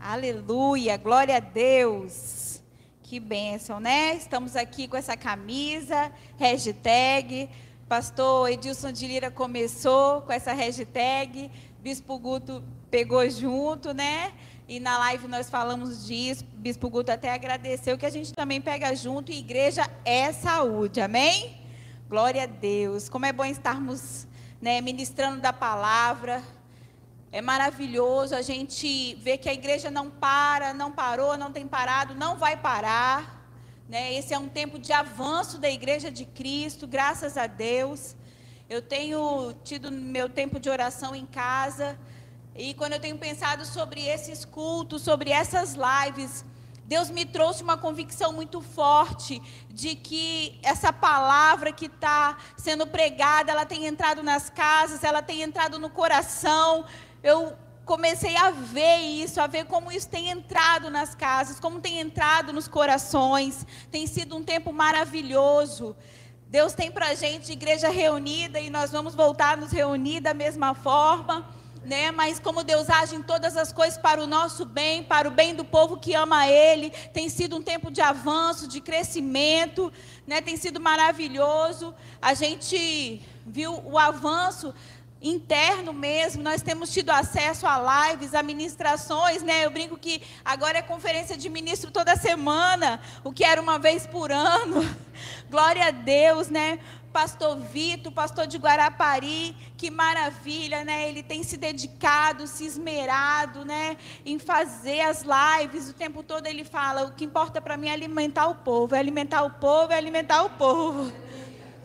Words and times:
Aleluia, 0.00 0.96
glória 0.96 1.36
a 1.36 1.40
Deus. 1.40 2.62
Que 3.02 3.18
bênção, 3.18 3.80
né? 3.80 4.14
Estamos 4.14 4.54
aqui 4.54 4.86
com 4.86 4.96
essa 4.96 5.16
camisa, 5.16 6.12
hashtag. 6.36 7.50
Pastor 7.88 8.48
Edilson 8.48 8.92
de 8.92 9.08
Lira 9.08 9.28
começou 9.28 10.22
com 10.22 10.32
essa 10.32 10.52
hashtag. 10.52 11.50
Bispo 11.80 12.16
Guto 12.16 12.62
pegou 12.88 13.28
junto, 13.28 13.92
né? 13.92 14.32
E 14.68 14.78
na 14.78 14.98
live 14.98 15.26
nós 15.26 15.50
falamos 15.50 16.06
disso. 16.06 16.44
Bispo 16.54 16.88
Guto 16.88 17.10
até 17.10 17.32
agradeceu 17.32 17.98
que 17.98 18.06
a 18.06 18.10
gente 18.10 18.32
também 18.32 18.60
pega 18.60 18.94
junto. 18.94 19.32
E 19.32 19.38
igreja 19.40 19.90
é 20.04 20.32
saúde, 20.32 21.00
amém? 21.00 21.60
Glória 22.08 22.44
a 22.44 22.46
Deus. 22.46 23.08
Como 23.08 23.26
é 23.26 23.32
bom 23.32 23.44
estarmos 23.44 24.28
né, 24.62 24.80
ministrando 24.80 25.40
da 25.40 25.52
palavra. 25.52 26.40
É 27.30 27.42
maravilhoso 27.42 28.34
a 28.34 28.40
gente 28.40 29.14
ver 29.16 29.36
que 29.36 29.50
a 29.50 29.52
igreja 29.52 29.90
não 29.90 30.08
para, 30.08 30.72
não 30.72 30.90
parou, 30.90 31.36
não 31.36 31.52
tem 31.52 31.68
parado, 31.68 32.14
não 32.14 32.38
vai 32.38 32.56
parar. 32.56 33.46
Né? 33.86 34.14
Esse 34.14 34.32
é 34.32 34.38
um 34.38 34.48
tempo 34.48 34.78
de 34.78 34.94
avanço 34.94 35.58
da 35.58 35.70
igreja 35.70 36.10
de 36.10 36.24
Cristo, 36.24 36.86
graças 36.86 37.36
a 37.36 37.46
Deus. 37.46 38.16
Eu 38.66 38.80
tenho 38.80 39.52
tido 39.62 39.92
meu 39.92 40.30
tempo 40.30 40.58
de 40.58 40.70
oração 40.70 41.14
em 41.14 41.26
casa. 41.26 41.98
E 42.54 42.72
quando 42.72 42.94
eu 42.94 43.00
tenho 43.00 43.18
pensado 43.18 43.66
sobre 43.66 44.06
esses 44.06 44.46
cultos, 44.46 45.02
sobre 45.02 45.30
essas 45.30 45.74
lives, 45.74 46.46
Deus 46.86 47.10
me 47.10 47.26
trouxe 47.26 47.62
uma 47.62 47.76
convicção 47.76 48.32
muito 48.32 48.62
forte 48.62 49.42
de 49.68 49.94
que 49.94 50.58
essa 50.62 50.90
palavra 50.90 51.70
que 51.72 51.84
está 51.84 52.38
sendo 52.56 52.86
pregada, 52.86 53.52
ela 53.52 53.66
tem 53.66 53.84
entrado 53.84 54.22
nas 54.22 54.48
casas, 54.48 55.04
ela 55.04 55.20
tem 55.20 55.42
entrado 55.42 55.78
no 55.78 55.90
coração. 55.90 56.86
Eu 57.22 57.56
comecei 57.84 58.36
a 58.36 58.50
ver 58.50 58.98
isso, 58.98 59.40
a 59.40 59.46
ver 59.46 59.64
como 59.64 59.90
isso 59.90 60.08
tem 60.08 60.30
entrado 60.30 60.90
nas 60.90 61.14
casas, 61.14 61.58
como 61.58 61.80
tem 61.80 62.00
entrado 62.00 62.52
nos 62.52 62.68
corações. 62.68 63.66
Tem 63.90 64.06
sido 64.06 64.36
um 64.36 64.44
tempo 64.44 64.72
maravilhoso. 64.72 65.96
Deus 66.46 66.72
tem 66.74 66.90
para 66.90 67.08
a 67.08 67.14
gente 67.14 67.52
igreja 67.52 67.88
reunida 67.88 68.60
e 68.60 68.70
nós 68.70 68.90
vamos 68.90 69.14
voltar 69.14 69.54
a 69.54 69.56
nos 69.56 69.72
reunir 69.72 70.20
da 70.20 70.34
mesma 70.34 70.74
forma 70.74 71.46
né? 71.88 72.10
Mas 72.10 72.38
como 72.38 72.62
Deus 72.62 72.88
age 72.90 73.16
em 73.16 73.22
todas 73.22 73.56
as 73.56 73.72
coisas 73.72 73.98
para 73.98 74.22
o 74.22 74.26
nosso 74.26 74.64
bem, 74.64 75.02
para 75.02 75.26
o 75.26 75.30
bem 75.30 75.54
do 75.54 75.64
povo 75.64 75.96
que 75.96 76.14
ama 76.14 76.46
Ele, 76.46 76.90
tem 77.12 77.28
sido 77.28 77.56
um 77.56 77.62
tempo 77.62 77.90
de 77.90 78.00
avanço, 78.00 78.68
de 78.68 78.80
crescimento, 78.80 79.92
né? 80.26 80.40
Tem 80.40 80.56
sido 80.56 80.80
maravilhoso. 80.80 81.94
A 82.20 82.34
gente 82.34 83.22
viu 83.46 83.80
o 83.84 83.98
avanço 83.98 84.74
interno 85.20 85.92
mesmo, 85.92 86.42
nós 86.42 86.62
temos 86.62 86.92
tido 86.92 87.10
acesso 87.10 87.66
a 87.66 88.10
lives, 88.10 88.34
a 88.34 88.42
ministrações, 88.42 89.42
né? 89.42 89.64
Eu 89.64 89.70
brinco 89.70 89.96
que 89.96 90.22
agora 90.44 90.78
é 90.78 90.82
conferência 90.82 91.36
de 91.36 91.48
ministro 91.48 91.90
toda 91.90 92.16
semana, 92.16 93.00
o 93.24 93.32
que 93.32 93.44
era 93.44 93.60
uma 93.60 93.78
vez 93.78 94.06
por 94.06 94.30
ano. 94.30 94.82
Glória 95.50 95.86
a 95.86 95.90
Deus, 95.90 96.48
né? 96.48 96.78
pastor 97.12 97.56
Vitor, 97.56 98.12
pastor 98.12 98.46
de 98.46 98.58
Guarapari, 98.58 99.56
que 99.76 99.90
maravilha, 99.90 100.84
né? 100.84 101.08
Ele 101.08 101.22
tem 101.22 101.42
se 101.42 101.56
dedicado, 101.56 102.46
se 102.46 102.64
esmerado, 102.64 103.64
né, 103.64 103.96
em 104.24 104.38
fazer 104.38 105.00
as 105.00 105.24
lives. 105.24 105.88
O 105.88 105.94
tempo 105.94 106.22
todo 106.22 106.46
ele 106.46 106.64
fala: 106.64 107.06
"O 107.06 107.12
que 107.12 107.24
importa 107.24 107.60
para 107.60 107.76
mim 107.76 107.88
é 107.88 107.92
alimentar 107.92 108.46
o 108.46 108.54
povo, 108.54 108.94
é 108.94 108.98
alimentar 108.98 109.42
o 109.42 109.50
povo, 109.50 109.92
é 109.92 109.96
alimentar 109.96 110.44
o 110.44 110.50
povo". 110.50 111.12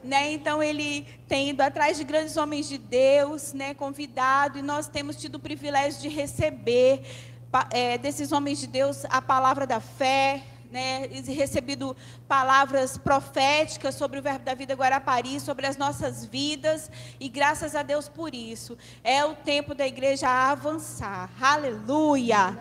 Né? 0.04 0.34
Então 0.34 0.62
ele 0.62 1.08
tem 1.28 1.50
ido 1.50 1.62
atrás 1.62 1.98
de 1.98 2.04
grandes 2.04 2.36
homens 2.36 2.68
de 2.68 2.78
Deus, 2.78 3.54
né, 3.54 3.74
convidado, 3.74 4.60
e 4.60 4.62
nós 4.62 4.88
temos 4.88 5.16
tido 5.16 5.36
o 5.36 5.40
privilégio 5.40 6.02
de 6.02 6.10
receber 6.10 7.02
é, 7.72 7.98
desses 7.98 8.32
homens 8.32 8.60
de 8.60 8.68
Deus 8.68 9.06
a 9.06 9.22
palavra 9.22 9.66
da 9.66 9.80
fé, 9.80 10.44
né, 10.74 11.08
recebido 11.28 11.96
palavras 12.28 12.98
proféticas 12.98 13.94
sobre 13.94 14.20
o 14.20 14.24
Verbo 14.24 14.44
da 14.44 14.56
Vida 14.56 14.74
Guarapari, 14.74 15.40
sobre 15.40 15.68
as 15.68 15.78
nossas 15.78 16.26
vidas, 16.26 16.90
e 17.20 17.30
graças 17.30 17.76
a 17.76 17.84
Deus 17.84 18.10
por 18.10 18.34
isso. 18.34 18.76
É 19.04 19.24
o 19.24 19.36
tempo 19.36 19.76
da 19.76 19.86
igreja 19.86 20.28
avançar. 20.28 21.30
Aleluia! 21.40 22.60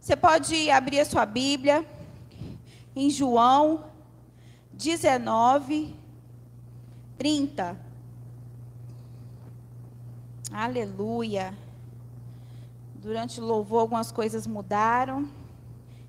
Você 0.00 0.16
pode 0.16 0.70
abrir 0.70 1.00
a 1.00 1.04
sua 1.04 1.26
Bíblia 1.26 1.84
em 2.96 3.10
João 3.10 3.84
19, 4.72 5.94
30. 7.18 7.78
Aleluia. 10.52 11.56
Durante 12.94 13.40
o 13.40 13.44
louvor, 13.44 13.80
algumas 13.80 14.10
coisas 14.10 14.46
mudaram. 14.46 15.28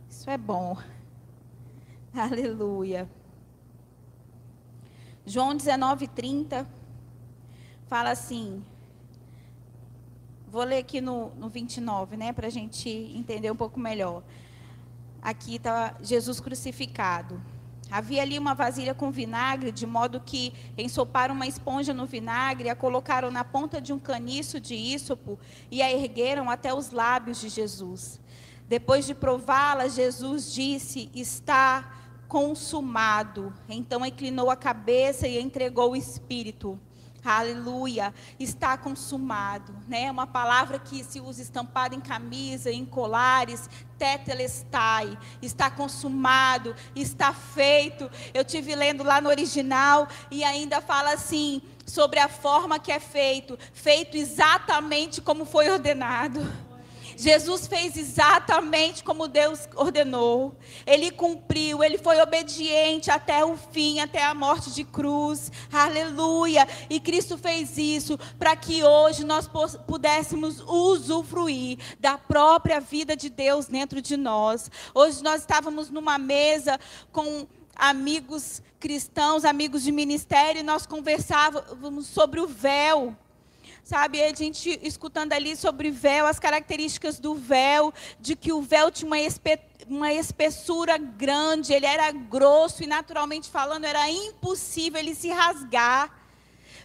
Isso 0.10 0.30
é 0.30 0.38
bom. 0.38 0.78
Aleluia. 2.14 3.10
João 5.26 5.56
19, 5.56 6.08
30 6.08 6.68
fala 7.88 8.12
assim. 8.12 8.64
Vou 10.48 10.64
ler 10.64 10.78
aqui 10.78 11.02
no, 11.02 11.34
no 11.36 11.50
29, 11.50 12.16
né, 12.16 12.32
para 12.32 12.48
a 12.48 12.50
gente 12.50 12.90
entender 12.90 13.52
um 13.52 13.56
pouco 13.56 13.80
melhor. 13.80 14.24
Aqui 15.22 15.56
está 15.56 15.96
Jesus 16.02 16.40
crucificado. 16.40 17.42
Havia 17.90 18.24
ali 18.24 18.40
uma 18.40 18.54
vasilha 18.54 18.94
com 18.94 19.12
vinagre, 19.12 19.72
de 19.72 19.86
modo 19.86 20.20
que 20.20 20.54
ensoparam 20.78 21.36
uma 21.36 21.48
esponja 21.48 21.94
no 21.94 22.06
vinagre, 22.06 22.70
a 22.70 22.76
colocaram 22.76 23.30
na 23.30 23.44
ponta 23.44 23.80
de 23.80 23.94
um 23.94 24.00
caniço 24.00 24.60
de 24.60 24.76
ísopo 24.76 25.40
e 25.70 25.82
a 25.82 25.92
ergueram 25.92 26.50
até 26.50 26.74
os 26.74 26.92
lábios 26.92 27.40
de 27.40 27.50
Jesus. 27.50 28.20
Depois 28.68 29.06
de 29.06 29.14
prová-la, 29.14 29.88
Jesus 29.88 30.52
disse: 30.52 31.10
Está 31.14 32.06
consumado. 32.28 33.54
Então 33.70 34.06
inclinou 34.06 34.50
a 34.50 34.56
cabeça 34.56 35.28
e 35.28 35.40
entregou 35.40 35.92
o 35.92 35.96
espírito. 35.96 36.80
Aleluia, 37.26 38.14
está 38.40 38.78
consumado, 38.78 39.76
né? 39.88 40.04
É 40.04 40.12
uma 40.12 40.28
palavra 40.28 40.78
que 40.78 41.04
se 41.04 41.20
usa 41.20 41.42
estampada 41.42 41.96
em 41.96 42.00
camisa, 42.00 42.72
em 42.72 42.86
colares, 42.86 43.68
tetelestai, 43.98 45.18
está 45.42 45.72
consumado, 45.72 46.76
está 46.96 47.34
feito. 47.34 48.12
Eu 48.32 48.46
tive 48.46 48.76
lendo 48.76 49.04
lá 49.04 49.20
no 49.20 49.30
original 49.30 50.08
e 50.30 50.44
ainda 50.44 50.82
fala 50.82 51.14
assim 51.14 51.64
sobre 51.84 52.20
a 52.20 52.28
forma 52.28 52.78
que 52.78 52.92
é 52.92 53.00
feito, 53.00 53.58
feito 53.74 54.18
exatamente 54.18 55.20
como 55.20 55.46
foi 55.46 55.70
ordenado. 55.70 56.42
Jesus 57.18 57.68
fez 57.68 57.98
exatamente 57.98 59.04
como 59.04 59.28
Deus 59.28 59.68
ordenou. 59.76 60.56
Ele 60.86 61.12
cumpriu, 61.12 61.84
ele 61.84 61.98
foi 61.98 62.22
obediente 62.22 63.10
até 63.10 63.44
o 63.44 63.58
fim, 63.58 64.00
até 64.00 64.24
a 64.24 64.34
morte 64.34 64.72
de 64.72 64.84
cruz. 64.84 65.52
Aleluia! 65.72 66.68
E 66.90 67.00
Cristo 67.00 67.38
fez 67.38 67.78
isso 67.78 68.18
para 68.38 68.56
que 68.56 68.84
hoje 68.84 69.24
nós 69.24 69.50
pudéssemos 69.88 70.60
usufruir 70.62 71.78
da 72.00 72.18
própria 72.18 72.80
vida 72.80 73.16
de 73.16 73.30
Deus 73.30 73.68
dentro 73.68 74.02
de 74.02 74.18
nós. 74.18 74.70
Hoje 74.94 75.24
nós 75.24 75.42
estávamos 75.42 75.90
numa 75.90 76.18
mesa 76.18 76.80
com 77.12 77.48
amigos 77.76 78.62
cristãos, 78.80 79.44
amigos 79.44 79.84
de 79.84 79.92
ministério, 79.92 80.60
e 80.60 80.64
nós 80.64 80.86
conversávamos 80.86 82.08
sobre 82.08 82.40
o 82.40 82.48
véu 82.48 83.16
sabe? 83.86 84.22
A 84.24 84.34
gente 84.34 84.80
escutando 84.82 85.32
ali 85.32 85.56
sobre 85.56 85.92
véu, 85.92 86.26
as 86.26 86.40
características 86.40 87.20
do 87.20 87.36
véu, 87.36 87.94
de 88.20 88.36
que 88.36 88.52
o 88.52 88.62
véu 88.62 88.90
tinha 88.90 89.08
uma, 89.08 89.20
espe 89.20 89.60
uma 89.88 90.12
espessura 90.12 90.98
grande, 90.98 91.72
ele 91.72 91.86
era 91.86 92.12
grosso 92.12 92.84
e, 92.84 92.88
naturalmente 92.88 93.48
falando, 93.48 93.86
era 93.86 94.10
impossível 94.10 95.00
ele 95.00 95.14
se 95.14 95.30
rasgar. 95.30 96.12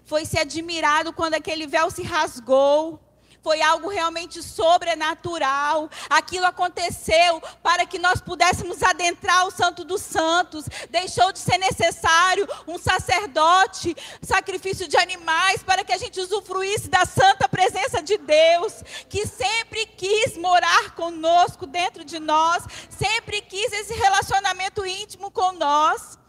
Foi 0.05 0.27
se 0.27 0.39
admirado 0.39 1.13
quando 1.13 1.35
aquele 1.35 1.67
véu 1.67 1.91
se 1.91 2.03
rasgou 2.03 3.01
foi 3.43 3.61
algo 3.63 3.89
realmente 3.89 4.43
sobrenatural. 4.43 5.91
Aquilo 6.09 6.47
aconteceu 6.47 7.41
para 7.63 7.87
que 7.87 7.99
nós 7.99 8.21
pudéssemos 8.21 8.83
adentrar 8.83 9.47
o 9.47 9.51
Santo 9.51 9.85
dos 9.85 10.03
Santos. 10.03 10.67
Deixou 10.91 11.33
de 11.33 11.39
ser 11.39 11.59
necessário 11.59 12.49
um 12.67 12.79
sacerdote, 12.79 13.97
sacrifício 14.23 14.87
de 14.87 14.97
animais, 14.97 15.63
para 15.63 15.85
que 15.85 15.93
a 15.93 15.99
gente 15.99 16.21
usufruísse 16.21 16.89
da 16.89 17.05
santa 17.05 17.49
presença 17.49 18.03
de 18.03 18.17
Deus, 18.19 18.83
que 19.09 19.27
sempre 19.27 19.87
quis 19.87 20.37
morar 20.37 20.95
conosco 20.95 21.67
dentro 21.67 22.05
de 22.05 22.19
nós, 22.19 22.65
sempre 22.89 23.41
quis 23.41 23.73
esse 23.73 23.95
relacionamento 23.95 24.85
íntimo 24.87 25.31
com 25.31 25.53
nós. 25.53 26.20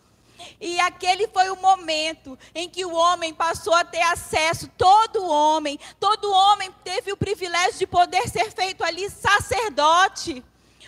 E 0.59 0.79
aquele 0.79 1.27
foi 1.27 1.49
o 1.49 1.55
momento 1.55 2.37
em 2.53 2.69
que 2.69 2.85
o 2.85 2.93
homem 2.93 3.33
passou 3.33 3.73
a 3.73 3.83
ter 3.83 4.01
acesso, 4.01 4.69
todo 4.77 5.25
homem, 5.25 5.79
todo 5.99 6.31
homem 6.31 6.71
teve 6.83 7.11
o 7.11 7.17
privilégio 7.17 7.79
de 7.79 7.87
poder 7.87 8.27
ser 8.29 8.51
feito 8.51 8.83
ali 8.83 9.09
sacerdote. 9.09 10.43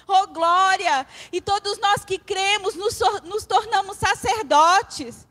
Oh 0.08 0.28
glória! 0.28 1.08
E 1.32 1.40
todos 1.40 1.80
nós 1.80 2.04
que 2.04 2.18
cremos 2.18 2.76
nos, 2.76 3.00
nos 3.24 3.46
tornamos 3.46 3.98
sacerdotes. 3.98 5.28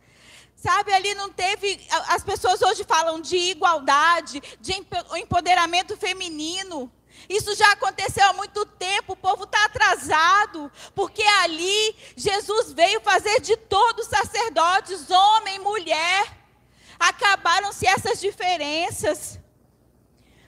Sabe, 0.57 0.93
ali 0.93 1.13
não 1.15 1.29
teve. 1.29 1.85
As 2.09 2.23
pessoas 2.23 2.63
hoje 2.63 2.85
falam 2.85 3.21
de 3.21 3.37
igualdade, 3.37 4.41
de 4.61 4.73
empoderamento 5.17 5.97
feminino. 5.97 6.91
Isso 7.33 7.55
já 7.55 7.73
aconteceu 7.73 8.23
há 8.27 8.35
muito 8.35 8.67
tempo, 8.67 9.15
o 9.15 9.17
povo 9.17 9.45
está 9.45 9.65
atrasado, 9.65 10.71
porque 10.95 11.23
ali 11.23 11.97
Jesus 12.15 12.73
veio 12.73 13.01
fazer 13.01 13.41
de 13.41 13.57
todos 13.57 14.05
os 14.05 14.11
sacerdotes, 14.11 15.11
homem, 15.11 15.59
mulher. 15.59 16.31
Acabaram-se 16.99 17.87
essas 17.87 18.21
diferenças. 18.21 19.41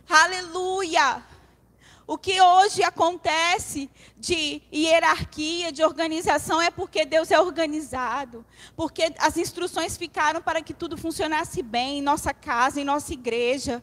Aleluia! 0.06 1.24
O 2.06 2.18
que 2.18 2.38
hoje 2.38 2.82
acontece 2.82 3.90
de 4.18 4.60
hierarquia, 4.70 5.72
de 5.72 5.82
organização, 5.82 6.60
é 6.60 6.70
porque 6.70 7.06
Deus 7.06 7.30
é 7.30 7.40
organizado. 7.40 8.44
Porque 8.76 9.14
as 9.18 9.38
instruções 9.38 9.96
ficaram 9.96 10.42
para 10.42 10.60
que 10.60 10.74
tudo 10.74 10.98
funcionasse 10.98 11.62
bem 11.62 12.00
em 12.00 12.02
nossa 12.02 12.34
casa, 12.34 12.78
em 12.78 12.84
nossa 12.84 13.14
igreja. 13.14 13.82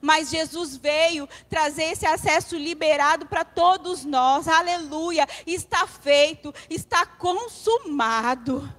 Mas 0.00 0.30
Jesus 0.30 0.76
veio 0.76 1.28
trazer 1.48 1.84
esse 1.84 2.06
acesso 2.06 2.56
liberado 2.56 3.26
para 3.26 3.44
todos 3.44 4.04
nós. 4.04 4.46
Aleluia! 4.46 5.26
Está 5.46 5.86
feito, 5.86 6.54
está 6.68 7.06
consumado. 7.06 8.72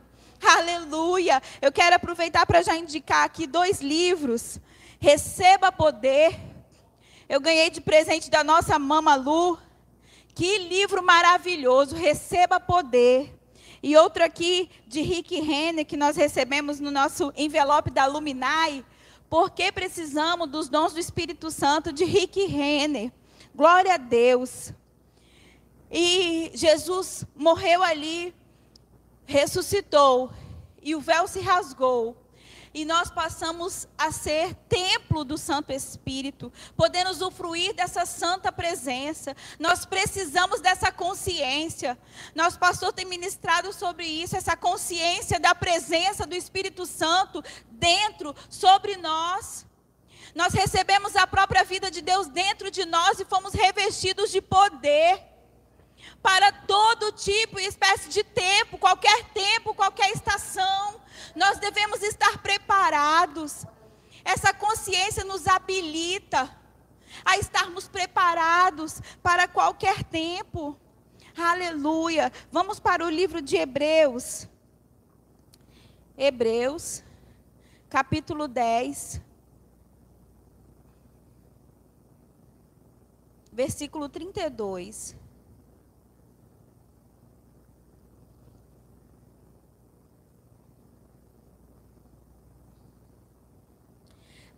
Aleluia! 0.44 1.42
Eu 1.62 1.72
quero 1.72 1.96
aproveitar 1.96 2.46
para 2.46 2.62
já 2.62 2.76
indicar 2.76 3.24
aqui 3.24 3.48
dois 3.48 3.82
livros. 3.82 4.60
Receba 5.00 5.72
poder 5.72 6.52
eu 7.32 7.40
ganhei 7.40 7.70
de 7.70 7.80
presente 7.80 8.30
da 8.30 8.44
nossa 8.44 8.78
mama 8.78 9.16
Lu. 9.16 9.58
Que 10.36 10.58
livro 10.58 11.02
maravilhoso, 11.02 11.96
Receba 11.96 12.60
Poder. 12.60 13.34
E 13.82 13.96
outro 13.96 14.22
aqui 14.22 14.70
de 14.86 15.00
Rick 15.00 15.40
Renner, 15.40 15.86
que 15.86 15.96
nós 15.96 16.18
recebemos 16.18 16.82
no 16.82 16.92
nosso 16.92 17.32
envelope 17.38 17.90
da 17.90 18.06
Luminai. 18.06 18.84
Por 19.32 19.50
que 19.50 19.72
precisamos 19.72 20.50
dos 20.50 20.68
dons 20.68 20.92
do 20.92 21.00
Espírito 21.00 21.50
Santo 21.50 21.94
de 21.94 22.04
Rick 22.04 22.48
Renner? 22.48 23.14
Glória 23.56 23.94
a 23.94 23.98
Deus. 23.98 24.74
E 25.90 26.52
Jesus 26.54 27.24
morreu 27.34 27.82
ali, 27.82 28.36
ressuscitou, 29.26 30.34
e 30.82 30.94
o 30.96 31.00
véu 31.00 31.30
se 31.30 31.40
rasgou 31.40 32.18
e 32.74 32.86
nós 32.86 33.10
passamos 33.10 33.88
a 33.98 34.12
ser 34.12 34.54
templo 34.70 35.24
do 35.24 35.38
Santo 35.38 35.72
Espírito, 35.72 36.52
podendo 36.76 37.10
usufruir 37.10 37.74
dessa 37.74 38.06
santa 38.06 38.52
presença. 38.52 39.36
Nós 39.60 39.86
precisamos 39.86 40.62
dessa 40.62 40.92
consciência. 40.92 41.98
Nosso 42.34 42.58
pastor 42.58 42.94
tem 42.94 43.06
ministrado 43.06 43.74
sobre 43.74 44.06
isso, 44.06 44.38
essa 44.38 44.56
consciência 44.56 45.40
da 45.40 45.54
presença 45.54 46.26
do 46.26 46.36
Espírito 46.36 46.86
Santo 46.86 47.44
dentro, 47.70 48.36
sobre 48.50 48.96
nós. 48.98 49.66
Nós 50.34 50.54
recebemos 50.54 51.16
a 51.16 51.28
própria 51.28 51.64
vida 51.64 51.92
de 51.92 52.02
Deus 52.02 52.28
dentro 52.28 52.72
de 52.72 52.86
nós 52.86 53.20
e 53.20 53.26
fomos 53.26 53.54
revestidos 53.54 54.32
de 54.32 54.42
poder 54.42 55.31
para 56.22 56.52
todo 56.52 57.12
tipo 57.12 57.60
e 57.60 57.66
espécie 57.66 58.10
de 58.10 58.24
tempo, 58.24 58.78
qualquer 58.78 59.24
tempo, 59.34 59.74
qualquer 59.74 60.12
estação. 60.12 61.02
Nós 61.36 61.58
devemos 61.60 62.02
estar 62.04 62.38
preparados. 62.40 63.66
Essa 64.24 64.54
consciência 64.54 65.24
nos 65.24 65.48
habilita 65.48 66.56
a 67.26 67.38
estarmos 67.38 67.88
preparados 67.88 69.02
para 69.22 69.48
qualquer 69.48 70.04
tempo. 70.04 70.78
Aleluia. 71.36 72.32
Vamos 72.52 72.80
para 72.80 73.06
o 73.06 73.10
livro 73.10 73.42
de 73.42 73.58
Hebreus. 73.58 74.48
Hebreus, 76.18 77.04
capítulo 77.90 78.48
10. 78.48 79.22
Versículo 83.52 84.08
32. 84.08 85.16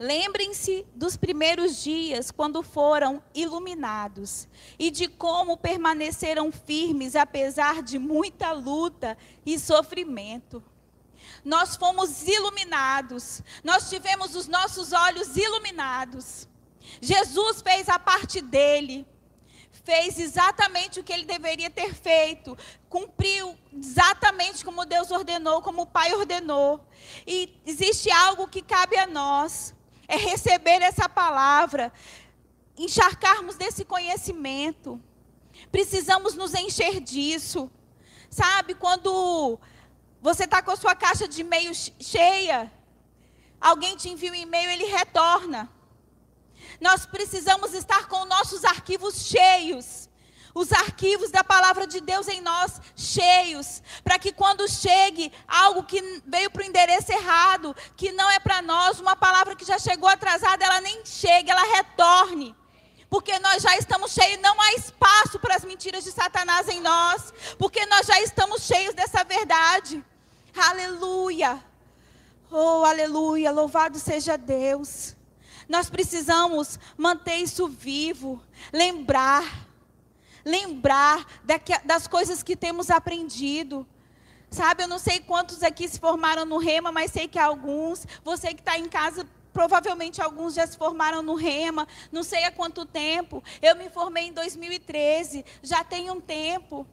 Lembrem-se 0.04 0.86
dos 0.94 1.16
primeiros 1.16 1.82
dias, 1.82 2.30
quando 2.30 2.62
foram 2.62 3.24
iluminados, 3.34 4.50
e 4.78 4.92
de 4.92 5.08
como 5.08 5.56
permaneceram 5.56 6.52
firmes 6.52 7.16
apesar 7.16 7.82
de 7.82 7.98
muita 7.98 8.52
luta 8.52 9.18
e 9.46 9.58
sofrimento. 9.58 10.62
Nós 11.42 11.78
fomos 11.78 12.28
iluminados, 12.28 13.42
nós 13.64 13.90
tivemos 13.90 14.36
os 14.36 14.46
nossos 14.46 14.92
olhos 14.92 15.38
iluminados. 15.38 16.50
Jesus 17.00 17.62
fez 17.62 17.88
a 17.88 17.98
parte 17.98 18.42
dele, 18.42 19.08
fez 19.86 20.20
exatamente 20.20 21.00
o 21.00 21.04
que 21.04 21.14
ele 21.14 21.24
deveria 21.24 21.70
ter 21.70 21.94
feito, 21.94 22.58
cumpriu 22.90 23.58
exatamente 23.72 24.66
como 24.66 24.86
Deus 24.86 25.12
ordenou, 25.12 25.62
como 25.62 25.84
o 25.84 25.88
Pai 25.88 26.14
ordenou. 26.14 26.86
E 27.26 27.58
existe 27.66 28.12
algo 28.12 28.50
que 28.50 28.62
cabe 28.62 28.98
a 28.98 29.08
nós 29.08 29.74
é 30.08 30.18
receber 30.18 30.82
essa 30.82 31.08
palavra, 31.08 31.92
encharcarmos 32.78 33.56
desse 33.56 33.86
conhecimento. 33.86 35.02
Precisamos 35.72 36.36
nos 36.36 36.54
encher 36.54 37.00
disso. 37.00 37.70
Sabe, 38.30 38.74
quando 38.76 39.60
você 40.22 40.46
está 40.46 40.62
com 40.62 40.72
a 40.72 40.76
sua 40.76 40.96
caixa 40.96 41.28
de 41.28 41.42
e-mail 41.42 41.72
cheia, 42.00 42.72
alguém 43.62 43.96
te 43.96 44.10
envia 44.10 44.32
um 44.32 44.36
e-mail, 44.36 44.70
ele 44.72 44.86
retorna. 44.86 45.70
Nós 46.80 47.06
precisamos 47.06 47.74
estar 47.74 48.08
com 48.08 48.26
nossos 48.26 48.64
arquivos 48.66 49.26
cheios 49.26 50.10
os 50.54 50.72
arquivos 50.72 51.32
da 51.32 51.44
palavra 51.44 51.88
de 51.88 52.00
Deus 52.00 52.28
em 52.28 52.40
nós 52.42 52.80
cheios, 52.96 53.82
para 54.04 54.20
que 54.20 54.32
quando 54.32 54.70
chegue 54.70 55.32
algo 55.48 55.84
que 55.84 56.22
veio 56.26 56.52
para 56.52 56.62
o 56.62 56.66
endereço 56.66 57.12
errado, 57.12 57.76
que 57.98 58.12
não 58.12 58.30
é 58.30 58.40
para 58.40 58.62
nós, 58.62 59.00
uma 59.00 59.16
palavra 59.16 59.56
que 59.56 59.66
já 59.66 59.80
chegou 59.80 60.08
atrasada, 60.08 60.64
ela 60.64 60.80
nem 60.82 61.04
chegue, 61.06 61.50
ela 61.50 61.76
retorne. 61.76 62.56
Porque 63.10 63.38
nós 63.40 63.62
já 63.62 63.78
estamos 63.78 64.12
cheios, 64.12 64.42
não 64.42 64.60
há 64.60 64.74
espaço 64.74 65.40
para 65.40 65.56
as 65.56 65.64
mentiras 65.64 66.04
de 66.04 66.12
Satanás 66.12 66.68
em 66.68 66.82
nós, 66.82 67.34
porque 67.58 67.86
nós 67.86 68.06
já 68.06 68.20
estamos 68.22 68.64
cheios 68.64 68.94
dessa 68.94 69.24
verdade. 69.24 70.04
Aleluia. 70.56 71.64
Oh, 72.52 72.84
aleluia, 72.86 73.52
louvado 73.52 73.98
seja 73.98 74.38
Deus. 74.38 75.16
Nós 75.68 75.90
precisamos 75.90 76.80
manter 76.98 77.38
isso 77.38 77.68
vivo, 77.68 78.42
lembrar 78.72 79.63
lembrar 80.46 81.26
das 81.86 82.08
coisas 82.08 82.44
que 82.44 82.56
temos 82.56 82.90
aprendido. 82.90 83.88
Sabe, 84.50 84.84
eu 84.84 84.88
não 84.88 85.00
sei 85.00 85.20
quantos 85.20 85.64
aqui 85.64 85.88
se 85.88 86.00
formaram 86.00 86.46
no 86.46 86.58
Rema, 86.58 86.92
mas 86.92 87.12
sei 87.12 87.28
que 87.28 87.40
alguns. 87.40 88.06
Você 88.24 88.54
que 88.54 88.62
está 88.62 88.78
em 88.78 88.88
casa, 88.88 89.26
provavelmente 89.52 90.22
alguns 90.22 90.54
já 90.54 90.68
se 90.68 90.78
formaram 90.78 91.22
no 91.22 91.36
Rema, 91.36 91.88
não 92.12 92.22
sei 92.24 92.44
há 92.44 92.52
quanto 92.52 92.86
tempo. 92.86 93.44
Eu 93.62 93.76
me 93.76 93.90
formei 93.90 94.28
em 94.28 94.34
2013, 94.34 95.44
já 95.64 95.84
tem 95.84 96.12
um 96.12 96.22
tempo. 96.22 96.86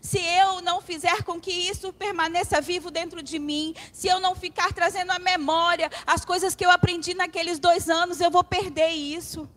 Se 0.00 0.18
eu 0.18 0.62
não 0.62 0.80
fizer 0.80 1.22
com 1.24 1.40
que 1.40 1.50
isso 1.50 1.92
permaneça 1.92 2.60
vivo 2.60 2.90
dentro 2.90 3.22
de 3.22 3.38
mim, 3.38 3.74
se 3.92 4.08
eu 4.08 4.20
não 4.20 4.34
ficar 4.34 4.72
trazendo 4.72 5.10
à 5.10 5.18
memória 5.18 5.90
as 6.06 6.24
coisas 6.24 6.54
que 6.54 6.64
eu 6.64 6.70
aprendi 6.70 7.14
naqueles 7.14 7.58
dois 7.58 7.88
anos, 7.88 8.20
eu 8.20 8.30
vou 8.30 8.44
perder 8.44 8.90
isso. 8.90 9.48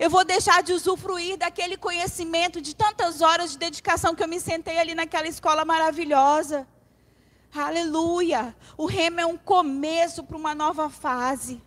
Eu 0.00 0.08
vou 0.08 0.24
deixar 0.24 0.62
de 0.62 0.72
usufruir 0.72 1.36
daquele 1.36 1.76
conhecimento, 1.76 2.58
de 2.58 2.74
tantas 2.74 3.20
horas 3.20 3.50
de 3.50 3.58
dedicação 3.58 4.14
que 4.14 4.22
eu 4.22 4.28
me 4.28 4.40
sentei 4.40 4.78
ali 4.78 4.94
naquela 4.94 5.28
escola 5.28 5.62
maravilhosa. 5.62 6.66
Aleluia! 7.54 8.56
O 8.78 8.86
remo 8.86 9.20
é 9.20 9.26
um 9.26 9.36
começo 9.36 10.24
para 10.24 10.38
uma 10.38 10.54
nova 10.54 10.88
fase. 10.88 11.60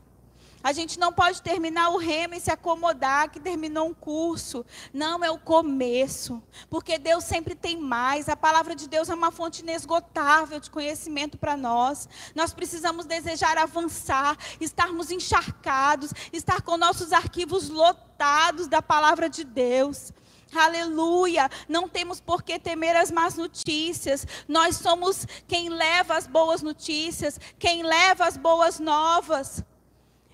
A 0.64 0.72
gente 0.72 0.98
não 0.98 1.12
pode 1.12 1.42
terminar 1.42 1.90
o 1.90 1.98
remo 1.98 2.36
e 2.36 2.40
se 2.40 2.50
acomodar 2.50 3.30
que 3.30 3.40
terminou 3.40 3.90
um 3.90 3.94
curso. 3.94 4.66
Não, 4.94 5.22
é 5.22 5.30
o 5.30 5.38
começo. 5.38 6.42
Porque 6.70 6.98
Deus 6.98 7.26
sempre 7.26 7.54
tem 7.54 7.76
mais. 7.76 8.30
A 8.30 8.36
palavra 8.38 8.74
de 8.74 8.88
Deus 8.88 9.10
é 9.10 9.14
uma 9.14 9.30
fonte 9.30 9.62
inesgotável 9.62 10.62
de 10.62 10.72
conhecimento 10.72 11.38
para 11.38 11.58
nós. 11.58 12.08
Nós 12.34 12.54
precisamos 12.54 13.06
desejar 13.06 13.58
avançar, 13.58 14.38
estarmos 14.62 15.12
encharcados, 15.12 16.14
estar 16.32 16.62
com 16.62 16.78
nossos 16.78 17.12
arquivos 17.12 17.68
lotados 17.68 18.68
da 18.68 18.82
palavra 18.82 19.30
de 19.30 19.44
Deus. 19.44 20.14
Aleluia! 20.56 21.50
Não 21.68 21.90
temos 21.90 22.22
por 22.22 22.42
que 22.42 22.58
temer 22.58 22.96
as 22.96 23.12
más 23.12 23.36
notícias. 23.36 24.26
Nós 24.48 24.78
somos 24.78 25.26
quem 25.46 25.68
leva 25.68 26.16
as 26.16 26.28
boas 26.28 26.62
notícias, 26.62 27.40
quem 27.60 27.84
leva 27.84 28.26
as 28.26 28.38
boas 28.38 28.80
novas. 28.80 29.64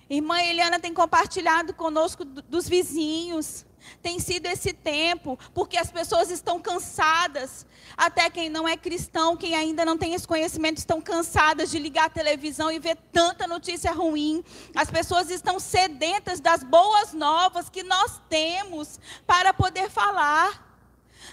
Irmã 0.09 0.41
Eliana 0.41 0.79
tem 0.79 0.93
compartilhado 0.93 1.73
conosco 1.73 2.25
dos 2.25 2.67
vizinhos. 2.67 3.65
tem 4.01 4.19
sido 4.19 4.45
esse 4.47 4.73
tempo, 4.73 5.37
porque 5.53 5.77
as 5.77 5.91
pessoas 5.91 6.29
estão 6.29 6.59
cansadas. 6.59 7.65
Até 7.95 8.29
quem 8.29 8.49
não 8.49 8.67
é 8.67 8.75
cristão, 8.77 9.37
quem 9.37 9.55
ainda 9.55 9.85
não 9.85 9.97
tem 9.97 10.13
esse 10.13 10.27
conhecimento, 10.27 10.77
estão 10.77 11.01
cansadas 11.01 11.69
de 11.71 11.79
ligar 11.79 12.05
a 12.05 12.09
televisão 12.09 12.71
e 12.71 12.79
ver 12.79 12.97
tanta 13.11 13.47
notícia 13.47 13.91
ruim. 13.91 14.43
As 14.75 14.89
pessoas 14.89 15.29
estão 15.29 15.59
sedentas 15.59 16.39
das 16.39 16.63
boas 16.63 17.13
novas 17.13 17.69
que 17.69 17.83
nós 17.83 18.19
temos 18.29 18.99
para 19.25 19.53
poder 19.53 19.89
falar. 19.89 20.67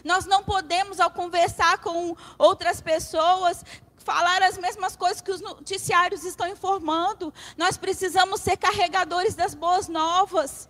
Nós 0.04 0.26
não 0.26 0.42
podemos, 0.42 1.00
ao 1.00 1.10
conversar 1.10 1.78
com 1.78 2.16
outras 2.38 2.80
pessoas, 2.80 3.64
falar 4.06 4.40
as 4.40 4.56
mesmas 4.56 4.94
coisas 4.94 5.20
que 5.20 5.32
os 5.32 5.40
noticiários 5.40 6.22
estão 6.24 6.46
informando. 6.46 7.34
Nós 7.58 7.76
precisamos 7.76 8.40
ser 8.40 8.56
carregadores 8.56 9.34
das 9.34 9.52
boas 9.52 9.88
novas. 9.88 10.68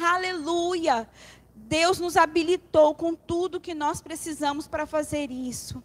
Aleluia! 0.00 1.08
Deus 1.54 2.00
nos 2.00 2.16
habilitou 2.16 2.92
com 2.92 3.14
tudo 3.14 3.60
que 3.60 3.72
nós 3.72 4.02
precisamos 4.02 4.66
para 4.66 4.84
fazer 4.84 5.30
isso. 5.30 5.80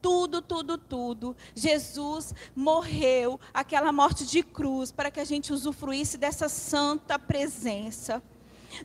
Tudo, 0.00 0.40
tudo, 0.40 0.78
tudo. 0.78 1.36
Jesus 1.54 2.34
morreu, 2.56 3.38
aquela 3.52 3.92
morte 3.92 4.24
de 4.24 4.42
cruz, 4.42 4.90
para 4.90 5.10
que 5.10 5.20
a 5.20 5.26
gente 5.26 5.52
usufruísse 5.52 6.16
dessa 6.16 6.48
santa 6.48 7.18
presença. 7.18 8.22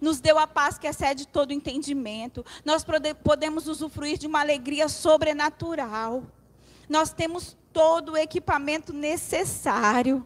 Nos 0.02 0.20
deu 0.20 0.38
a 0.38 0.46
paz 0.46 0.78
que 0.78 0.88
excede 0.88 1.26
todo 1.26 1.54
entendimento. 1.54 2.46
Nós 2.66 2.86
podemos 3.24 3.70
usufruir 3.70 4.18
de 4.18 4.28
uma 4.28 4.42
alegria 4.42 4.90
sobrenatural. 4.90 6.22
Nós 6.88 7.12
temos 7.12 7.58
todo 7.74 8.14
o 8.14 8.18
equipamento 8.18 8.94
necessário 8.94 10.26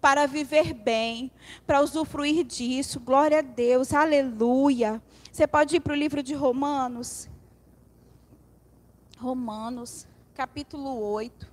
para 0.00 0.26
viver 0.26 0.72
bem, 0.72 1.30
para 1.66 1.82
usufruir 1.82 2.44
disso. 2.44 2.98
Glória 3.00 3.38
a 3.38 3.42
Deus, 3.42 3.92
aleluia. 3.92 5.02
Você 5.30 5.46
pode 5.46 5.76
ir 5.76 5.80
para 5.80 5.92
o 5.92 5.96
livro 5.96 6.22
de 6.22 6.34
Romanos. 6.34 7.28
Romanos, 9.18 10.06
capítulo 10.34 10.98
8. 10.98 11.46